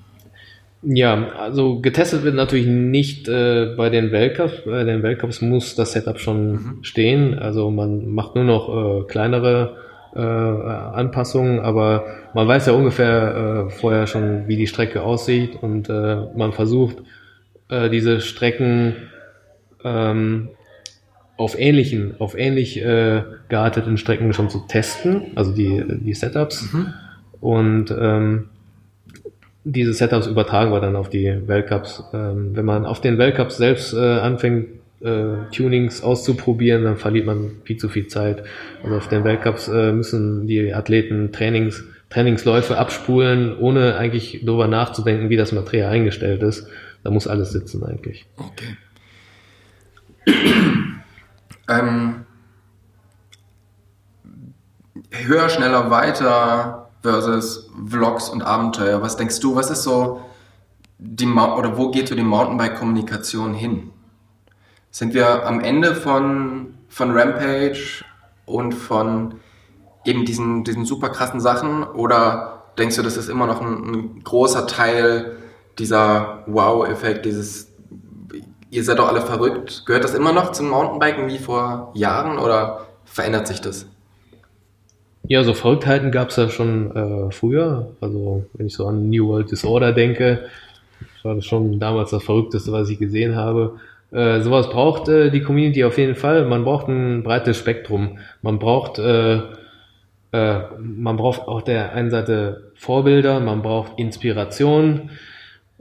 Ja, 0.81 1.29
also 1.39 1.79
getestet 1.79 2.23
wird 2.23 2.35
natürlich 2.35 2.67
nicht 2.67 3.27
äh, 3.27 3.73
bei 3.75 3.89
den 3.89 4.11
Weltcups. 4.11 4.53
Bei 4.65 4.83
den 4.83 5.01
Weltcups 5.01 5.41
muss 5.41 5.75
das 5.75 5.93
Setup 5.93 6.19
schon 6.19 6.51
mhm. 6.51 6.83
stehen. 6.83 7.39
Also 7.39 7.71
man 7.71 8.09
macht 8.09 8.35
nur 8.35 8.43
noch 8.43 8.69
äh, 8.69 9.07
kleinere 9.07 9.77
äh, 10.15 10.19
Anpassungen, 10.19 11.59
aber 11.59 12.05
man 12.33 12.47
weiß 12.47 12.67
ja 12.67 12.73
ungefähr 12.73 13.67
äh, 13.67 13.69
vorher 13.69 14.07
schon, 14.07 14.47
wie 14.47 14.55
die 14.55 14.67
Strecke 14.67 15.01
aussieht 15.01 15.61
und 15.61 15.89
äh, 15.89 16.17
man 16.35 16.53
versucht 16.53 16.97
äh, 17.69 17.89
diese 17.89 18.21
Strecken 18.21 18.95
ähm, 19.83 20.49
auf 21.37 21.59
ähnlichen, 21.59 22.15
auf 22.19 22.37
ähnlich 22.37 22.81
äh, 22.81 23.23
gearteten 23.49 23.97
Strecken 23.97 24.33
schon 24.33 24.49
zu 24.49 24.59
testen, 24.67 25.33
also 25.35 25.51
die, 25.51 25.83
die 25.85 26.13
Setups. 26.13 26.71
Mhm. 26.71 26.93
Und 27.41 27.91
ähm, 27.91 28.45
diese 29.65 29.93
Setups 29.93 30.27
übertragen 30.27 30.71
wir 30.71 30.79
dann 30.79 30.95
auf 30.95 31.09
die 31.09 31.47
Weltcups. 31.47 32.03
Ähm, 32.13 32.55
wenn 32.55 32.65
man 32.65 32.85
auf 32.85 33.01
den 33.01 33.17
Weltcups 33.17 33.57
selbst 33.57 33.93
äh, 33.93 33.97
anfängt, 33.97 34.67
äh, 35.05 35.51
Tunings 35.51 36.01
auszuprobieren, 36.01 36.83
dann 36.83 36.97
verliert 36.97 37.25
man 37.25 37.61
viel 37.63 37.77
zu 37.77 37.89
viel 37.89 38.07
Zeit. 38.07 38.43
Also 38.83 38.97
auf 38.97 39.07
den 39.07 39.23
Weltcups 39.23 39.67
äh, 39.67 39.91
müssen 39.91 40.47
die 40.47 40.73
Athleten 40.73 41.31
Trainings, 41.31 41.83
Trainingsläufe 42.09 42.77
abspulen, 42.77 43.57
ohne 43.57 43.97
eigentlich 43.97 44.41
darüber 44.43 44.67
nachzudenken, 44.67 45.29
wie 45.29 45.37
das 45.37 45.51
Material 45.51 45.91
eingestellt 45.91 46.43
ist. 46.43 46.67
Da 47.03 47.11
muss 47.11 47.27
alles 47.27 47.51
sitzen 47.51 47.83
eigentlich. 47.83 48.25
Okay. 48.37 48.77
ähm, 51.69 52.25
höher, 55.11 55.49
schneller, 55.49 55.91
weiter 55.91 56.89
versus 57.03 57.69
Vlogs 57.87 58.29
und 58.29 58.41
Abenteuer. 58.41 59.01
Was 59.01 59.17
denkst 59.17 59.39
du, 59.39 59.55
was 59.55 59.69
ist 59.69 59.83
so 59.83 60.21
die 60.97 61.27
Ma 61.27 61.55
oder 61.55 61.77
wo 61.77 61.91
geht 61.91 62.07
so 62.07 62.15
die 62.15 62.23
Mountainbike-Kommunikation 62.23 63.53
hin? 63.53 63.91
Sind 64.95 65.13
wir 65.13 65.45
am 65.45 65.59
Ende 65.59 65.93
von, 65.93 66.75
von 66.87 67.11
Rampage 67.11 68.05
und 68.45 68.71
von 68.71 69.33
eben 70.05 70.23
diesen, 70.23 70.63
diesen 70.63 70.85
super 70.85 71.09
krassen 71.09 71.41
Sachen? 71.41 71.83
Oder 71.83 72.63
denkst 72.77 72.95
du, 72.95 73.01
das 73.01 73.17
ist 73.17 73.27
immer 73.27 73.45
noch 73.45 73.59
ein, 73.59 73.91
ein 73.91 74.23
großer 74.23 74.67
Teil 74.67 75.35
dieser 75.77 76.43
Wow-Effekt, 76.47 77.25
dieses 77.25 77.73
ihr 78.71 78.83
seid 78.85 78.99
doch 78.99 79.09
alle 79.09 79.19
verrückt. 79.19 79.83
Gehört 79.85 80.05
das 80.05 80.13
immer 80.13 80.31
noch 80.31 80.53
zum 80.53 80.69
Mountainbiken 80.69 81.27
wie 81.27 81.39
vor 81.39 81.91
Jahren 81.93 82.37
oder 82.37 82.87
verändert 83.03 83.47
sich 83.47 83.59
das? 83.59 83.89
Ja, 85.27 85.43
so 85.43 85.53
Verrücktheiten 85.53 86.13
gab 86.13 86.29
es 86.29 86.37
ja 86.37 86.47
schon 86.47 86.95
äh, 86.95 87.31
früher. 87.33 87.91
Also 87.99 88.45
wenn 88.53 88.67
ich 88.67 88.73
so 88.73 88.87
an 88.87 89.09
New 89.09 89.27
World 89.27 89.51
Disorder 89.51 89.91
denke, 89.91 90.45
war 91.21 91.35
das 91.35 91.43
schon 91.43 91.81
damals 91.81 92.11
das 92.11 92.23
Verrückteste, 92.23 92.71
was 92.71 92.87
ich 92.87 92.97
gesehen 92.97 93.35
habe. 93.35 93.77
Äh, 94.15 94.39
sowas 94.39 94.69
braucht 94.69 95.09
äh, 95.09 95.29
die 95.29 95.41
Community 95.41 95.83
auf 95.83 95.97
jeden 95.97 96.15
Fall. 96.15 96.45
Man 96.45 96.63
braucht 96.63 96.87
ein 96.87 97.21
breites 97.21 97.57
Spektrum. 97.57 98.19
Man 98.41 98.59
braucht, 98.59 98.97
äh, 98.97 99.41
äh, 100.31 100.59
man 100.79 101.17
braucht 101.17 101.49
auf 101.49 101.65
der 101.65 101.91
einen 101.91 102.09
Seite 102.09 102.71
Vorbilder, 102.75 103.41
man 103.41 103.61
braucht 103.61 103.99
Inspiration, 103.99 105.09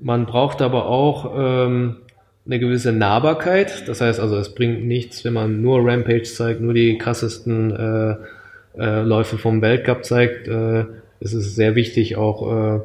man 0.02 0.26
braucht 0.26 0.62
aber 0.62 0.86
auch 0.86 1.32
ähm, 1.36 1.98
eine 2.44 2.58
gewisse 2.58 2.90
Nahbarkeit. 2.90 3.86
Das 3.86 4.00
heißt 4.00 4.18
also, 4.18 4.36
es 4.36 4.52
bringt 4.52 4.84
nichts, 4.84 5.24
wenn 5.24 5.34
man 5.34 5.62
nur 5.62 5.86
Rampage 5.88 6.24
zeigt, 6.24 6.60
nur 6.60 6.74
die 6.74 6.98
krassesten 6.98 7.70
äh, 7.70 8.80
äh, 8.80 9.02
Läufe 9.02 9.38
vom 9.38 9.62
Weltcup 9.62 10.04
zeigt. 10.04 10.48
Äh, 10.48 10.86
es 11.20 11.34
ist 11.34 11.54
sehr 11.54 11.76
wichtig, 11.76 12.16
auch 12.16 12.50
äh, 12.50 12.80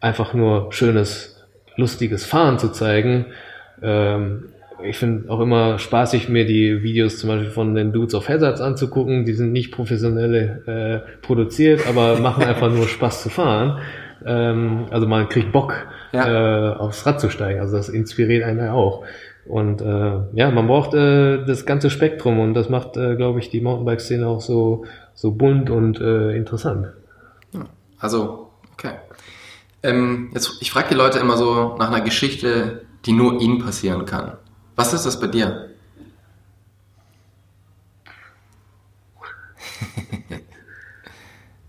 einfach 0.00 0.34
nur 0.34 0.70
schönes, 0.74 1.42
lustiges 1.76 2.26
Fahren 2.26 2.58
zu 2.58 2.70
zeigen. 2.70 3.26
Ähm, 3.82 4.50
ich 4.82 4.98
finde 4.98 5.30
auch 5.30 5.40
immer 5.40 5.78
spaßig, 5.78 6.28
mir 6.28 6.44
die 6.44 6.82
Videos 6.82 7.18
zum 7.18 7.28
Beispiel 7.28 7.50
von 7.50 7.74
den 7.74 7.92
Dudes 7.92 8.14
of 8.14 8.28
Hazards 8.28 8.60
anzugucken. 8.60 9.24
Die 9.24 9.34
sind 9.34 9.52
nicht 9.52 9.72
professionell 9.72 10.62
äh, 10.66 11.20
produziert, 11.20 11.86
aber 11.86 12.18
machen 12.18 12.44
einfach 12.46 12.70
nur 12.70 12.88
Spaß 12.88 13.22
zu 13.22 13.30
fahren. 13.30 13.78
Ähm, 14.24 14.86
also 14.90 15.06
man 15.06 15.28
kriegt 15.28 15.52
Bock, 15.52 15.74
ja. 16.12 16.72
äh, 16.72 16.76
aufs 16.76 17.06
Rad 17.06 17.20
zu 17.20 17.30
steigen. 17.30 17.60
Also 17.60 17.76
das 17.76 17.88
inspiriert 17.88 18.44
einen 18.44 18.60
ja 18.60 18.72
auch. 18.72 19.04
Und 19.46 19.82
äh, 19.82 20.20
ja, 20.32 20.50
man 20.50 20.66
braucht 20.66 20.94
äh, 20.94 21.44
das 21.44 21.66
ganze 21.66 21.90
Spektrum 21.90 22.40
und 22.40 22.54
das 22.54 22.70
macht, 22.70 22.96
äh, 22.96 23.14
glaube 23.16 23.40
ich, 23.40 23.50
die 23.50 23.60
Mountainbike-Szene 23.60 24.26
auch 24.26 24.40
so, 24.40 24.86
so 25.12 25.32
bunt 25.32 25.68
und 25.68 26.00
äh, 26.00 26.34
interessant. 26.34 26.88
Also, 27.98 28.50
okay. 28.72 28.92
Ähm, 29.82 30.30
jetzt, 30.34 30.58
ich 30.60 30.70
frage 30.70 30.88
die 30.90 30.94
Leute 30.94 31.18
immer 31.18 31.36
so 31.36 31.76
nach 31.78 31.90
einer 31.90 32.00
Geschichte, 32.00 32.82
die 33.04 33.12
nur 33.12 33.40
ihnen 33.40 33.58
passieren 33.58 34.04
kann. 34.06 34.32
Was 34.76 34.92
ist 34.92 35.06
das 35.06 35.18
bei 35.20 35.28
dir? 35.28 35.70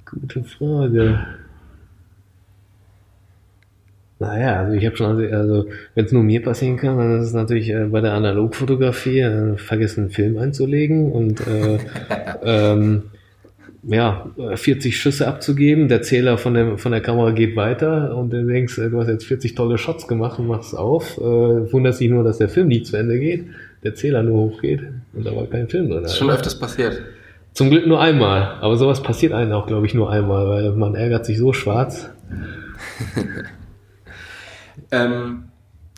Gute 0.06 0.44
Frage. 0.44 1.26
Naja, 4.18 4.62
also 4.62 4.74
ich 4.74 4.86
habe 4.86 4.96
schon, 4.96 5.08
also, 5.08 5.36
also 5.36 5.70
wenn 5.94 6.06
es 6.06 6.12
nur 6.14 6.24
mir 6.24 6.42
passieren 6.42 6.78
kann, 6.78 6.98
dann 6.98 7.20
ist 7.20 7.28
es 7.28 7.34
natürlich 7.34 7.70
äh, 7.70 7.86
bei 7.86 8.00
der 8.00 8.14
Analogfotografie 8.14 9.20
äh, 9.20 9.58
vergessen, 9.58 10.06
einen 10.06 10.10
Film 10.10 10.38
einzulegen 10.38 11.12
und 11.12 11.46
äh, 11.46 11.80
ähm, 12.44 13.04
ja, 13.88 14.26
40 14.56 14.98
Schüsse 14.98 15.28
abzugeben, 15.28 15.88
der 15.88 16.02
Zähler 16.02 16.38
von, 16.38 16.54
dem, 16.54 16.78
von 16.78 16.92
der 16.92 17.02
Kamera 17.02 17.32
geht 17.32 17.56
weiter 17.56 18.16
und 18.16 18.32
du 18.32 18.46
denkst, 18.46 18.78
äh, 18.78 18.90
du 18.90 19.00
hast 19.00 19.08
jetzt 19.08 19.26
40 19.26 19.56
tolle 19.56 19.78
Shots 19.78 20.08
gemacht 20.08 20.40
und 20.40 20.48
machst 20.48 20.76
auf, 20.76 21.18
äh, 21.18 21.22
wunderst 21.22 22.00
dich 22.00 22.10
nur, 22.10 22.24
dass 22.24 22.40
der 22.40 22.50
Film 22.50 22.68
nicht 22.68 22.88
zu 22.88 22.98
Ende 22.98 23.20
geht, 23.20 23.46
der 23.84 23.94
Zähler 23.96 24.24
nur 24.24 24.52
hochgeht 24.52 24.82
und 25.14 25.26
da 25.26 25.36
war 25.36 25.46
kein 25.46 25.68
Film 25.68 25.90
drin. 25.90 26.04
Das 26.04 26.14
ist 26.14 26.18
schon 26.18 26.30
öfters 26.30 26.58
passiert. 26.58 27.02
Zum 27.54 27.70
Glück 27.70 27.88
nur 27.88 28.02
einmal, 28.02 28.58
aber 28.60 28.76
sowas 28.76 29.02
passiert 29.02 29.32
einem 29.32 29.54
auch, 29.54 29.68
glaube 29.68 29.86
ich, 29.86 29.94
nur 29.94 30.12
einmal, 30.12 30.48
weil 30.48 30.72
man 30.72 30.96
ärgert 30.96 31.26
sich 31.26 31.38
so 31.38 31.54
schwarz. 31.54 32.10
ähm, 34.92 35.44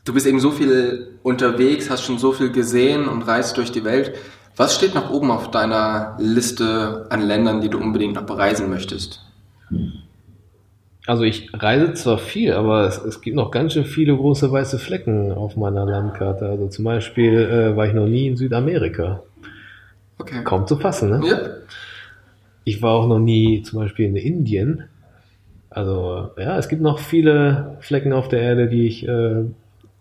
du 0.06 0.14
bist 0.14 0.28
eben 0.28 0.40
so 0.40 0.52
viel 0.52 1.08
unterwegs, 1.24 1.90
hast 1.90 2.04
schon 2.04 2.20
so 2.20 2.32
viel 2.32 2.52
gesehen 2.52 3.08
und 3.08 3.24
reist 3.24 3.58
durch 3.58 3.72
die 3.72 3.84
Welt. 3.84 4.14
Was 4.58 4.76
steht 4.76 4.96
noch 4.96 5.12
oben 5.12 5.30
auf 5.30 5.52
deiner 5.52 6.18
Liste 6.20 7.06
an 7.10 7.22
Ländern, 7.22 7.62
die 7.62 7.70
du 7.70 7.78
unbedingt 7.78 8.16
noch 8.16 8.26
bereisen 8.26 8.72
möchtest? 8.72 9.24
Also 11.06 11.24
ich 11.24 11.52
reise 11.54 11.94
zwar 11.94 12.18
viel, 12.18 12.54
aber 12.54 12.88
es, 12.88 12.98
es, 12.98 13.22
gibt 13.22 13.36
noch 13.36 13.52
ganz 13.52 13.74
schön 13.74 13.86
viele 13.86 14.18
große 14.18 14.52
weiße 14.52 14.80
Flecken 14.80 15.32
auf 15.32 15.56
meiner 15.56 15.86
Landkarte. 15.86 16.48
Also 16.48 16.68
zum 16.68 16.86
Beispiel 16.86 17.34
äh, 17.34 17.78
war 17.78 17.86
ich 17.86 17.94
noch 17.94 18.08
nie 18.08 18.28
in 18.28 18.36
Südamerika. 18.36 19.22
Okay. 20.18 20.44
Kaum 20.44 20.66
zu 20.66 20.76
fassen, 20.78 21.12
ne? 21.12 21.22
Ja. 21.26 21.40
Ich 22.64 22.82
war 22.82 22.96
auch 22.96 23.08
noch 23.08 23.20
nie 23.20 23.62
zum 23.62 23.80
Beispiel 23.80 24.08
in 24.08 24.16
Indien. 24.16 24.86
Also 25.70 26.32
ja, 26.38 26.58
es 26.58 26.68
gibt 26.68 26.82
noch 26.82 26.98
viele 26.98 27.78
Flecken 27.80 28.12
auf 28.12 28.28
der 28.28 28.42
Erde, 28.42 28.68
die 28.68 28.88
ich 28.88 29.08
äh, 29.08 29.44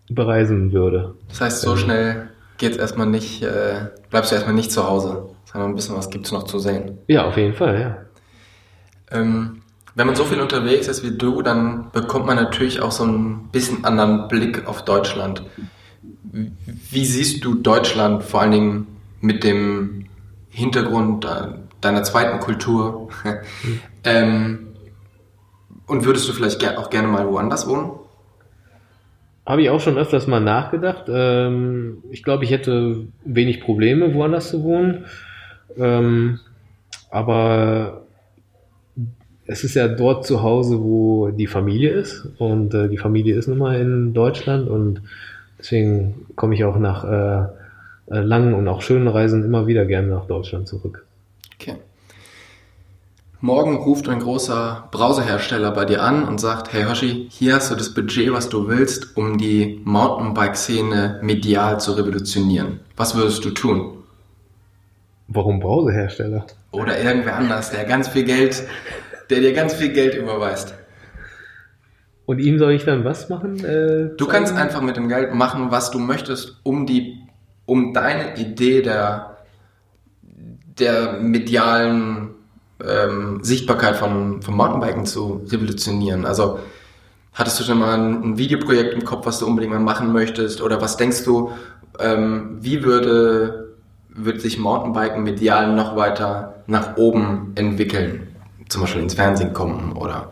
bereisen 0.09 0.73
würde. 0.73 1.13
Das 1.29 1.41
heißt, 1.41 1.61
so 1.61 1.77
schnell 1.77 2.29
geht's 2.57 2.77
erstmal 2.77 3.07
nicht, 3.07 3.43
äh, 3.43 3.87
bleibst 4.09 4.31
du 4.31 4.35
erstmal 4.35 4.55
nicht 4.55 4.71
zu 4.71 4.87
Hause, 4.87 5.29
sondern 5.45 5.71
ein 5.71 5.75
bisschen 5.75 5.95
was 5.95 6.09
gibt's 6.09 6.31
noch 6.31 6.43
zu 6.43 6.59
sehen. 6.59 6.97
Ja, 7.07 7.25
auf 7.25 7.37
jeden 7.37 7.53
Fall, 7.53 7.79
ja. 7.79 7.97
Ähm, 9.11 9.61
wenn 9.95 10.05
man 10.05 10.15
so 10.15 10.25
viel 10.25 10.39
unterwegs 10.39 10.87
ist 10.87 11.03
wie 11.03 11.17
du, 11.17 11.41
dann 11.41 11.91
bekommt 11.91 12.25
man 12.27 12.35
natürlich 12.35 12.81
auch 12.81 12.91
so 12.91 13.03
ein 13.03 13.49
bisschen 13.51 13.83
anderen 13.83 14.27
Blick 14.27 14.67
auf 14.67 14.85
Deutschland. 14.85 15.43
Wie 16.31 17.05
siehst 17.05 17.43
du 17.43 17.55
Deutschland 17.55 18.23
vor 18.23 18.41
allen 18.41 18.51
Dingen 18.51 18.87
mit 19.21 19.43
dem 19.43 20.05
Hintergrund 20.49 21.27
deiner 21.81 22.03
zweiten 22.03 22.39
Kultur? 22.39 23.09
Mhm. 23.23 23.39
ähm, 24.03 24.67
und 25.87 26.05
würdest 26.05 26.27
du 26.27 26.33
vielleicht 26.33 26.77
auch 26.77 26.89
gerne 26.89 27.07
mal 27.07 27.27
woanders 27.27 27.67
wohnen? 27.67 27.91
Habe 29.47 29.61
ich 29.61 29.69
auch 29.69 29.79
schon 29.79 29.97
öfters 29.97 30.27
mal 30.27 30.41
nachgedacht. 30.41 31.05
Ähm, 31.07 32.03
ich 32.11 32.21
glaube, 32.21 32.43
ich 32.43 32.51
hätte 32.51 33.05
wenig 33.23 33.61
Probleme, 33.61 34.13
woanders 34.13 34.49
zu 34.49 34.61
wohnen. 34.63 35.05
Ähm, 35.77 36.39
aber 37.09 38.01
es 39.45 39.63
ist 39.63 39.75
ja 39.75 39.87
dort 39.87 40.25
zu 40.25 40.43
Hause, 40.43 40.83
wo 40.83 41.29
die 41.29 41.47
Familie 41.47 41.91
ist. 41.91 42.27
Und 42.39 42.73
äh, 42.73 42.89
die 42.89 42.97
Familie 42.97 43.37
ist 43.37 43.47
nun 43.47 43.59
mal 43.59 43.79
in 43.79 44.13
Deutschland. 44.13 44.67
Und 44.67 45.01
deswegen 45.57 46.25
komme 46.35 46.53
ich 46.53 46.65
auch 46.65 46.77
nach 46.77 47.05
äh, 47.05 47.47
äh 48.13 48.19
langen 48.19 48.53
und 48.53 48.67
auch 48.67 48.81
schönen 48.81 49.07
Reisen 49.07 49.45
immer 49.45 49.65
wieder 49.65 49.85
gerne 49.85 50.09
nach 50.09 50.25
Deutschland 50.25 50.67
zurück. 50.67 51.05
Okay. 51.57 51.75
Morgen 53.39 53.75
ruft 53.75 54.09
ein 54.09 54.19
großer 54.19 54.87
Browserhersteller 54.89 55.69
bei 55.69 55.85
dir 55.85 56.01
an 56.01 56.27
und 56.27 56.39
sagt, 56.39 56.73
hey 56.73 56.85
Hoshi, 56.85 57.27
hier 57.29 57.53
hast 57.53 57.69
du 57.69 57.75
das 57.75 57.93
Budget, 57.93 58.33
was 58.33 58.49
du 58.49 58.67
willst, 58.67 59.15
um 59.15 59.37
die 59.37 59.79
Mountainbike-Szene 59.83 61.19
medial 61.21 61.79
zu 61.79 61.91
revolutionieren. 61.91 62.79
Was 62.95 63.15
würdest 63.15 63.45
du 63.45 63.51
tun? 63.51 64.03
Warum 65.27 65.59
Browserhersteller? 65.59 66.47
Oder 66.71 66.99
irgendwer 66.99 67.35
anders, 67.35 67.69
der 67.69 67.83
ganz 67.83 68.07
viel 68.07 68.23
Geld, 68.23 68.63
der 69.29 69.41
dir 69.41 69.53
ganz 69.53 69.75
viel 69.75 69.89
Geld 69.93 70.15
überweist. 70.15 70.73
Und 72.25 72.39
ihm 72.39 72.57
soll 72.57 72.71
ich 72.71 72.85
dann 72.85 73.05
was 73.05 73.29
machen? 73.29 73.63
Äh, 73.63 74.15
du 74.17 74.25
kannst 74.25 74.55
einfach 74.55 74.81
mit 74.81 74.97
dem 74.97 75.09
Geld 75.09 75.35
machen, 75.35 75.69
was 75.69 75.91
du 75.91 75.99
möchtest, 75.99 76.59
um 76.63 76.87
die, 76.87 77.19
um 77.67 77.93
deine 77.93 78.35
Idee 78.35 78.81
der, 78.81 79.37
der 80.79 81.19
medialen 81.21 82.36
ähm, 82.85 83.39
Sichtbarkeit 83.43 83.95
von, 83.95 84.41
von 84.41 84.55
Mountainbiken 84.55 85.05
zu 85.05 85.45
revolutionieren. 85.49 86.25
Also 86.25 86.59
hattest 87.33 87.59
du 87.59 87.63
schon 87.63 87.79
mal 87.79 87.97
ein, 87.97 88.23
ein, 88.23 88.37
Videoprojekt 88.37 88.93
im 88.93 89.03
Kopf, 89.03 89.25
was 89.25 89.39
du 89.39 89.47
unbedingt 89.47 89.73
mal 89.73 89.79
machen 89.79 90.13
möchtest? 90.13 90.61
Oder 90.61 90.81
was 90.81 90.97
denkst 90.97 91.23
du, 91.23 91.51
ähm, 91.99 92.57
wie 92.61 92.83
würde, 92.83 93.75
würde 94.09 94.39
sich 94.39 94.59
Mountainbiken 94.59 95.23
medial 95.23 95.73
noch 95.73 95.95
weiter 95.95 96.63
nach 96.67 96.97
oben 96.97 97.53
entwickeln? 97.55 98.27
Zum 98.69 98.81
Beispiel 98.81 99.01
ins 99.01 99.13
Fernsehen 99.13 99.53
kommen 99.53 99.93
oder 99.93 100.31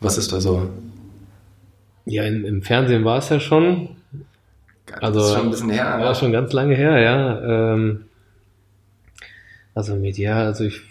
was 0.00 0.18
ist 0.18 0.32
da 0.32 0.40
so? 0.40 0.68
Ja, 2.06 2.24
in, 2.24 2.44
im 2.44 2.62
Fernsehen 2.62 3.04
war 3.04 3.18
es 3.18 3.28
ja 3.28 3.40
schon. 3.40 3.90
Das 4.86 5.02
also, 5.02 5.20
ist 5.20 5.32
schon 5.32 5.42
ein 5.44 5.50
bisschen 5.50 5.70
her. 5.70 5.98
War 6.00 6.14
schon 6.14 6.32
ganz 6.32 6.52
lange 6.52 6.74
her, 6.74 6.98
ja. 6.98 7.72
Ähm, 7.72 8.04
also 9.74 9.96
medial, 9.96 10.46
also 10.46 10.64
ich 10.64 10.82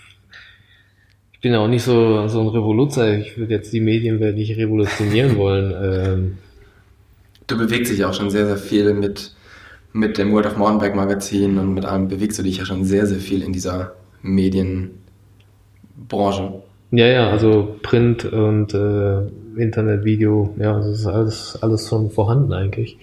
bin 1.43 1.53
auch 1.55 1.67
nicht 1.67 1.83
so, 1.83 2.27
so 2.29 2.39
ein 2.39 2.47
Revoluzer. 2.47 3.17
Ich 3.17 3.37
würde 3.37 3.53
jetzt 3.53 3.73
die 3.73 3.81
Medienwelt 3.81 4.37
nicht 4.37 4.57
revolutionieren 4.57 5.37
wollen. 5.37 5.73
Ähm. 5.83 6.37
Du 7.47 7.57
bewegst 7.57 7.91
dich 7.91 8.05
auch 8.05 8.13
schon 8.13 8.29
sehr, 8.29 8.45
sehr 8.47 8.55
viel 8.57 8.93
mit, 8.93 9.33
mit 9.91 10.17
dem 10.17 10.31
World 10.31 10.45
of 10.45 10.55
Mountainbike 10.55 10.95
Magazin 10.95 11.57
und 11.57 11.73
mit 11.73 11.83
allem 11.83 12.07
bewegst 12.07 12.39
du 12.39 12.43
dich 12.43 12.59
ja 12.59 12.65
schon 12.65 12.85
sehr, 12.85 13.05
sehr 13.05 13.19
viel 13.19 13.43
in 13.43 13.51
dieser 13.51 13.91
Medienbranche. 14.21 14.93
Ja, 16.91 17.07
ja, 17.07 17.29
also 17.29 17.75
Print 17.83 18.23
und 18.23 18.73
äh, 18.73 19.23
Internet, 19.61 20.05
Video, 20.05 20.55
ja, 20.57 20.77
das 20.77 20.87
ist 20.87 21.05
alles, 21.07 21.59
alles 21.61 21.89
schon 21.89 22.09
vorhanden 22.09 22.53
eigentlich. 22.53 22.97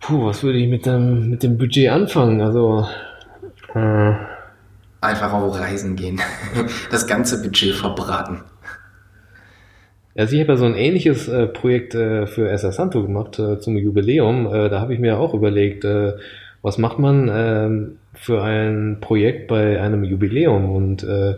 Puh, 0.00 0.24
was 0.26 0.42
würde 0.42 0.58
ich 0.58 0.68
mit 0.68 0.84
dem, 0.84 1.30
mit 1.30 1.44
dem 1.44 1.58
Budget 1.58 1.90
anfangen? 1.90 2.40
Also, 2.40 2.88
äh, 3.72 4.14
einfach 5.02 5.32
auf 5.32 5.58
Reisen 5.58 5.96
gehen. 5.96 6.20
Das 6.90 7.06
ganze 7.06 7.42
Budget 7.42 7.74
verbraten. 7.74 8.40
Also 10.14 10.34
ich 10.34 10.42
habe 10.42 10.52
ja 10.52 10.58
so 10.58 10.66
ein 10.66 10.74
ähnliches 10.74 11.26
äh, 11.28 11.46
Projekt 11.46 11.94
äh, 11.94 12.26
für 12.26 12.48
SS 12.50 12.76
Santo 12.76 13.02
gemacht 13.02 13.38
äh, 13.38 13.58
zum 13.60 13.76
Jubiläum. 13.76 14.46
Äh, 14.46 14.68
da 14.68 14.80
habe 14.80 14.92
ich 14.92 15.00
mir 15.00 15.18
auch 15.18 15.32
überlegt, 15.32 15.84
äh, 15.84 16.12
was 16.60 16.78
macht 16.78 16.98
man 16.98 17.30
ähm, 17.32 17.96
für 18.14 18.42
ein 18.42 18.98
Projekt 19.00 19.48
bei 19.48 19.80
einem 19.80 20.04
Jubiläum? 20.04 20.70
Und 20.70 21.02
äh, 21.02 21.36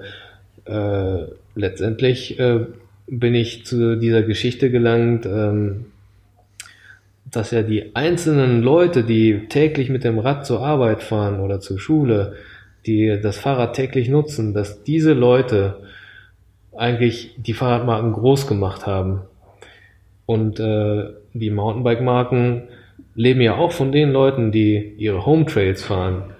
letztendlich 1.54 2.38
bin 3.06 3.34
ich 3.34 3.66
zu 3.66 3.96
dieser 3.96 4.22
Geschichte 4.22 4.70
gelangt, 4.70 5.26
ähm, 5.26 5.86
dass 7.30 7.50
ja 7.50 7.62
die 7.62 7.94
einzelnen 7.94 8.62
Leute, 8.62 9.02
die 9.04 9.46
täglich 9.48 9.90
mit 9.90 10.04
dem 10.04 10.18
Rad 10.18 10.46
zur 10.46 10.64
Arbeit 10.64 11.02
fahren 11.02 11.40
oder 11.40 11.60
zur 11.60 11.78
Schule, 11.78 12.34
die 12.86 13.18
das 13.22 13.38
Fahrrad 13.38 13.74
täglich 13.74 14.08
nutzen, 14.08 14.54
dass 14.54 14.82
diese 14.84 15.12
Leute 15.12 15.76
eigentlich 16.76 17.34
die 17.36 17.54
Fahrradmarken 17.54 18.12
groß 18.12 18.46
gemacht 18.46 18.86
haben. 18.86 19.22
Und 20.26 20.58
äh, 20.60 21.04
die 21.32 21.50
Mountainbike-Marken 21.50 22.64
leben 23.14 23.40
ja 23.40 23.56
auch 23.56 23.72
von 23.72 23.92
den 23.92 24.10
Leuten, 24.10 24.52
die 24.52 24.94
ihre 24.98 25.24
Home 25.26 25.46
Trails 25.46 25.82
fahren 25.82 26.34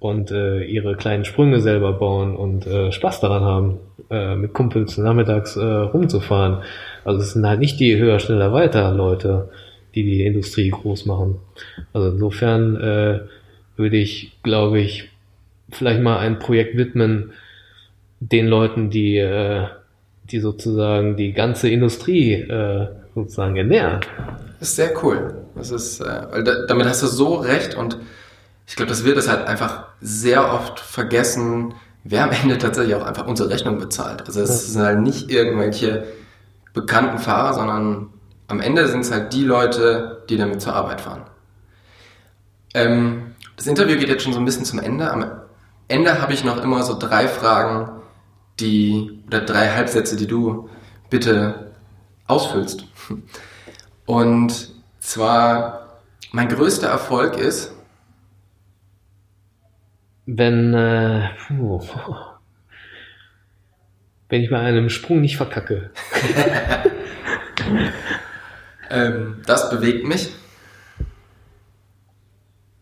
und 0.00 0.30
äh, 0.30 0.64
ihre 0.64 0.96
kleinen 0.96 1.24
Sprünge 1.24 1.60
selber 1.60 1.92
bauen 1.92 2.36
und 2.36 2.66
äh, 2.66 2.92
Spaß 2.92 3.20
daran 3.20 3.42
haben, 3.42 3.78
äh, 4.10 4.36
mit 4.36 4.52
Kumpels 4.52 4.96
nachmittags 4.98 5.56
äh, 5.56 5.64
rumzufahren. 5.64 6.62
Also 7.04 7.20
es 7.20 7.32
sind 7.32 7.46
halt 7.46 7.60
nicht 7.60 7.80
die 7.80 7.96
höher, 7.96 8.18
schneller, 8.18 8.52
weiter 8.52 8.92
Leute, 8.92 9.50
die 9.94 10.04
die 10.04 10.24
Industrie 10.24 10.70
groß 10.70 11.06
machen. 11.06 11.36
Also 11.92 12.10
insofern 12.10 12.76
äh, 12.76 13.20
würde 13.76 13.96
ich, 13.96 14.32
glaube 14.42 14.80
ich, 14.80 15.08
vielleicht 15.70 16.00
mal 16.02 16.18
ein 16.18 16.38
Projekt 16.38 16.76
widmen 16.76 17.32
den 18.20 18.46
Leuten, 18.46 18.90
die, 18.90 19.18
äh, 19.18 19.66
die 20.24 20.40
sozusagen 20.40 21.16
die 21.16 21.32
ganze 21.32 21.68
Industrie 21.68 22.34
äh, 22.34 22.88
sozusagen 23.14 23.56
ernähren. 23.56 24.00
Das 24.58 24.70
ist 24.70 24.76
sehr 24.76 25.04
cool. 25.04 25.34
Das 25.54 25.70
ist, 25.70 26.00
äh, 26.00 26.42
da, 26.42 26.66
damit 26.66 26.86
hast 26.86 27.02
du 27.02 27.06
so 27.06 27.36
recht 27.36 27.74
und 27.74 27.98
ich 28.66 28.76
glaube, 28.76 28.90
das 28.90 29.04
wird 29.04 29.16
es 29.16 29.28
halt 29.28 29.46
einfach 29.46 29.86
sehr 30.00 30.52
oft 30.52 30.78
vergessen, 30.80 31.74
wer 32.04 32.24
am 32.24 32.30
Ende 32.30 32.58
tatsächlich 32.58 32.94
auch 32.94 33.04
einfach 33.04 33.26
unsere 33.26 33.50
Rechnung 33.50 33.78
bezahlt. 33.78 34.22
Also 34.26 34.40
es 34.42 34.72
sind 34.72 34.82
halt 34.82 35.00
nicht 35.00 35.30
irgendwelche 35.30 36.04
bekannten 36.74 37.18
Fahrer, 37.18 37.54
sondern 37.54 38.08
am 38.46 38.60
Ende 38.60 38.86
sind 38.88 39.00
es 39.00 39.10
halt 39.10 39.32
die 39.32 39.44
Leute, 39.44 40.22
die 40.28 40.36
damit 40.36 40.60
zur 40.60 40.74
Arbeit 40.74 41.00
fahren. 41.00 41.22
Ähm, 42.74 43.34
das 43.56 43.66
Interview 43.66 43.98
geht 43.98 44.08
jetzt 44.08 44.22
schon 44.22 44.32
so 44.32 44.38
ein 44.38 44.44
bisschen 44.44 44.64
zum 44.64 44.78
Ende. 44.78 45.10
Am 45.10 45.24
Ende 45.88 46.20
habe 46.20 46.34
ich 46.34 46.44
noch 46.44 46.62
immer 46.62 46.82
so 46.82 46.98
drei 46.98 47.28
Fragen, 47.28 48.02
die, 48.60 49.22
oder 49.26 49.40
drei 49.40 49.70
Halbsätze, 49.70 50.16
die 50.16 50.26
du 50.26 50.68
bitte 51.10 51.72
ausfüllst. 52.26 52.84
Und 54.06 54.70
zwar, 55.00 56.00
mein 56.32 56.48
größter 56.48 56.88
Erfolg 56.88 57.36
ist, 57.36 57.72
wenn, 60.26 60.74
äh, 60.74 61.30
puh, 61.46 61.80
wenn 64.28 64.42
ich 64.42 64.50
bei 64.50 64.58
einem 64.58 64.90
Sprung 64.90 65.22
nicht 65.22 65.38
verkacke. 65.38 65.90
ähm, 68.90 69.40
das 69.46 69.70
bewegt 69.70 70.06
mich. 70.06 70.34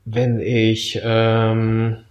Wenn 0.04 0.40
ich 0.40 1.00
ähm, 1.02 2.05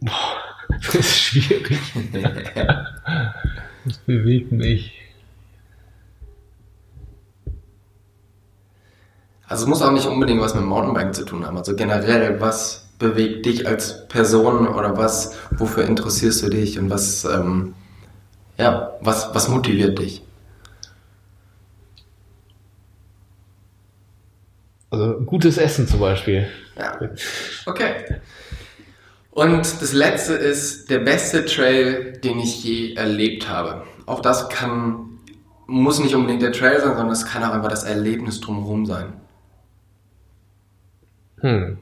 Boah, 0.00 0.36
das 0.68 0.94
ist 0.94 1.18
schwierig. 1.18 1.80
das 3.84 3.98
bewegt 3.98 4.52
mich. 4.52 4.94
Also 9.46 9.64
es 9.64 9.68
muss 9.68 9.82
auch 9.82 9.92
nicht 9.92 10.06
unbedingt 10.06 10.40
was 10.42 10.54
mit 10.54 10.64
Mountainbiken 10.64 11.14
zu 11.14 11.24
tun 11.24 11.46
haben. 11.46 11.56
Also 11.56 11.74
generell, 11.74 12.40
was 12.40 12.86
bewegt 12.98 13.46
dich 13.46 13.66
als 13.66 14.06
Person 14.08 14.68
oder 14.68 14.96
was, 14.96 15.36
wofür 15.50 15.84
interessierst 15.84 16.42
du 16.42 16.48
dich 16.50 16.78
und 16.78 16.90
was, 16.90 17.24
ähm, 17.24 17.74
ja, 18.58 18.92
was, 19.00 19.34
was 19.34 19.48
motiviert 19.48 19.98
dich? 19.98 20.22
Also 24.90 25.20
gutes 25.20 25.58
Essen 25.58 25.86
zum 25.86 26.00
Beispiel. 26.00 26.48
Ja. 26.76 26.98
Okay. 27.66 28.20
Und 29.38 29.80
das 29.80 29.92
letzte 29.92 30.32
ist 30.34 30.90
der 30.90 30.98
beste 30.98 31.44
Trail, 31.44 32.14
den 32.24 32.40
ich 32.40 32.64
je 32.64 32.94
erlebt 32.94 33.48
habe. 33.48 33.84
Auch 34.04 34.18
das 34.18 34.48
kann, 34.48 35.20
muss 35.68 36.00
nicht 36.00 36.16
unbedingt 36.16 36.42
der 36.42 36.50
Trail 36.50 36.80
sein, 36.80 36.96
sondern 36.96 37.10
es 37.10 37.24
kann 37.24 37.44
auch 37.44 37.52
einfach 37.52 37.68
das 37.68 37.84
Erlebnis 37.84 38.40
drumherum 38.40 38.84
sein. 38.84 39.12
Hm. 41.36 41.78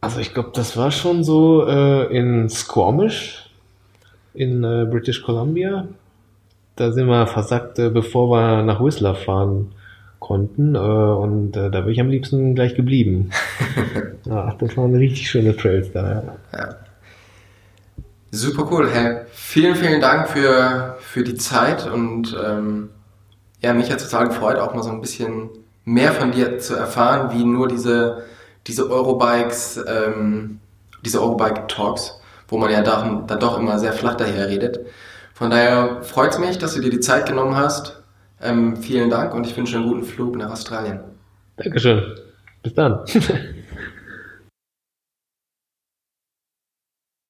Also 0.00 0.20
ich 0.20 0.32
glaube, 0.32 0.52
das 0.54 0.76
war 0.76 0.92
schon 0.92 1.24
so 1.24 1.66
äh, 1.66 2.16
in 2.16 2.48
Squamish 2.48 3.50
in 4.34 4.62
äh, 4.62 4.86
British 4.88 5.24
Columbia. 5.24 5.88
Da 6.76 6.92
sind 6.92 7.08
wir 7.08 7.26
versackt, 7.26 7.80
äh, 7.80 7.90
bevor 7.90 8.30
wir 8.30 8.62
nach 8.62 8.80
Whistler 8.80 9.16
fahren 9.16 9.74
konnten. 10.22 10.74
Äh, 10.74 10.78
und 10.78 11.56
äh, 11.56 11.70
da 11.70 11.82
bin 11.82 11.92
ich 11.92 12.00
am 12.00 12.08
liebsten 12.08 12.54
gleich 12.54 12.74
geblieben. 12.74 13.30
ja, 14.24 14.54
das 14.58 14.76
waren 14.76 14.94
richtig 14.94 15.28
schöne 15.28 15.54
Trails 15.54 15.92
da. 15.92 16.10
Ja. 16.10 16.58
ja. 16.58 16.76
Super 18.30 18.66
cool. 18.70 18.88
Hey, 18.90 19.18
vielen, 19.32 19.74
vielen 19.74 20.00
Dank 20.00 20.28
für, 20.28 20.96
für 21.00 21.22
die 21.22 21.34
Zeit 21.34 21.86
und 21.86 22.34
ähm, 22.42 22.88
ja, 23.60 23.74
mich 23.74 23.92
hat 23.92 24.00
total 24.00 24.28
gefreut, 24.28 24.56
auch 24.58 24.74
mal 24.74 24.82
so 24.82 24.90
ein 24.90 25.02
bisschen 25.02 25.50
mehr 25.84 26.12
von 26.12 26.32
dir 26.32 26.58
zu 26.58 26.74
erfahren, 26.74 27.30
wie 27.36 27.44
nur 27.44 27.68
diese, 27.68 28.22
diese 28.66 28.90
Eurobikes, 28.90 29.84
ähm, 29.86 30.60
diese 31.04 31.20
Eurobike-Talks, 31.20 32.20
wo 32.48 32.56
man 32.56 32.70
ja 32.70 32.80
dann, 32.80 33.26
dann 33.26 33.38
doch 33.38 33.58
immer 33.58 33.78
sehr 33.78 33.92
flach 33.92 34.14
daher 34.14 34.48
redet. 34.48 34.80
Von 35.34 35.50
daher 35.50 36.02
freut 36.02 36.30
es 36.30 36.38
mich, 36.38 36.58
dass 36.58 36.74
du 36.74 36.80
dir 36.80 36.90
die 36.90 37.00
Zeit 37.00 37.26
genommen 37.26 37.56
hast 37.56 38.01
ähm, 38.42 38.76
vielen 38.76 39.10
Dank 39.10 39.34
und 39.34 39.46
ich 39.46 39.56
wünsche 39.56 39.76
einen 39.76 39.86
guten 39.86 40.04
Flug 40.04 40.36
nach 40.36 40.50
Australien. 40.50 41.00
Dankeschön. 41.56 42.02
Bis 42.62 42.74
dann. 42.74 43.00